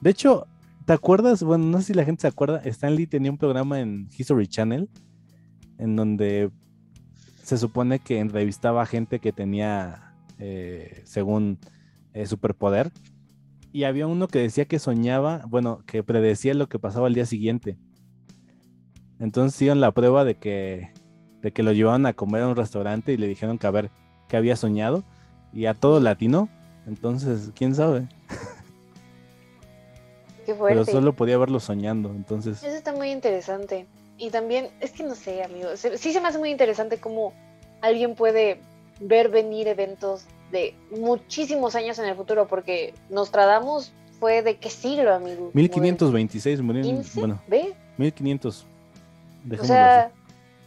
[0.00, 0.46] De hecho,
[0.86, 1.42] ¿te acuerdas?
[1.42, 4.46] Bueno, no sé si la gente se acuerda, Stan Lee tenía un programa en History
[4.46, 4.88] Channel
[5.78, 6.50] en donde
[7.42, 11.58] se supone que entrevistaba a gente que tenía, eh, según
[12.12, 12.92] eh, superpoder,
[13.72, 17.26] y había uno que decía que soñaba, bueno, que predecía lo que pasaba al día
[17.26, 17.76] siguiente.
[19.18, 20.90] Entonces hicieron la prueba de que,
[21.42, 23.90] de que lo llevaban a comer a un restaurante y le dijeron que a ver
[24.28, 25.04] qué había soñado,
[25.52, 26.48] y a todo latino.
[26.86, 28.08] Entonces, quién sabe.
[30.46, 30.92] Qué Pero fuerte.
[30.92, 32.62] solo podía verlo soñando, entonces.
[32.62, 33.86] Eso está muy interesante.
[34.16, 37.32] Y también, es que no sé, amigo, se- sí se me hace muy interesante cómo
[37.82, 38.60] alguien puede
[39.00, 45.14] ver venir eventos de muchísimos años en el futuro, porque Nostradamus fue de qué siglo,
[45.14, 45.36] amigo?
[45.36, 47.74] Como del 1526 murió, en- 15, bueno, ¿ve?
[47.96, 48.66] 1500.
[49.60, 50.10] O sea,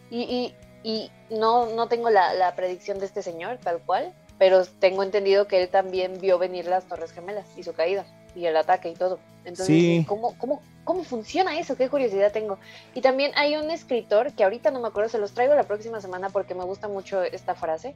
[0.10, 4.66] y, y, y no, no tengo la, la predicción de este señor, tal cual, pero
[4.66, 8.06] tengo entendido que él también vio venir las Torres Gemelas y su caída
[8.36, 9.20] y el ataque y todo.
[9.46, 10.06] Entonces, Sí.
[10.08, 11.76] ¿cómo, cómo, ¿cómo funciona eso?
[11.78, 12.58] Qué curiosidad tengo.
[12.96, 16.02] Y también hay un escritor que ahorita no me acuerdo, se los traigo la próxima
[16.02, 17.94] semana porque me gusta mucho esta frase,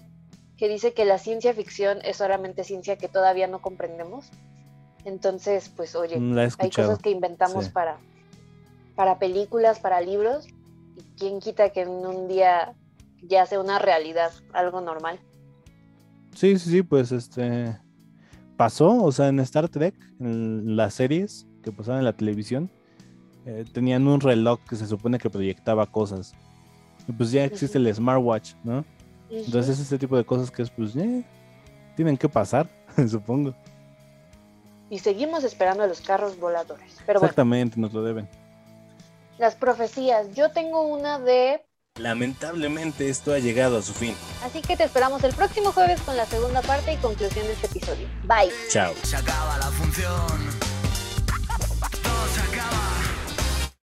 [0.57, 4.29] que dice que la ciencia ficción es solamente ciencia que todavía no comprendemos.
[5.05, 7.71] Entonces, pues oye, Mm, hay cosas que inventamos sí.
[7.71, 7.97] para,
[8.95, 10.47] para películas, para libros,
[10.97, 12.73] y quién quita que en un día
[13.21, 15.19] ya sea una realidad, algo normal.
[16.33, 17.77] Sí, sí, sí, pues este
[18.57, 22.71] pasó, o sea, en Star Trek, en las series que pasaban en la televisión,
[23.45, 26.33] eh, tenían un reloj que se supone que proyectaba cosas.
[27.07, 28.83] Y pues ya existe el smartwatch, ¿no?
[29.29, 31.23] Entonces este tipo de cosas que es pues eh,
[31.95, 32.67] tienen que pasar,
[33.09, 33.53] supongo.
[34.89, 36.93] Y seguimos esperando a los carros voladores.
[37.05, 38.29] Pero bueno, Exactamente, nos lo deben.
[39.37, 40.33] las profecías.
[40.33, 41.61] Yo tengo una de...
[41.95, 44.15] Lamentablemente esto ha llegado a su fin.
[44.45, 47.67] Así que te esperamos el próximo jueves con la segunda parte y conclusión de este
[47.67, 48.07] episodio.
[48.23, 48.51] Bye.
[48.69, 48.93] Chao.
[49.03, 50.66] Se acaba la función.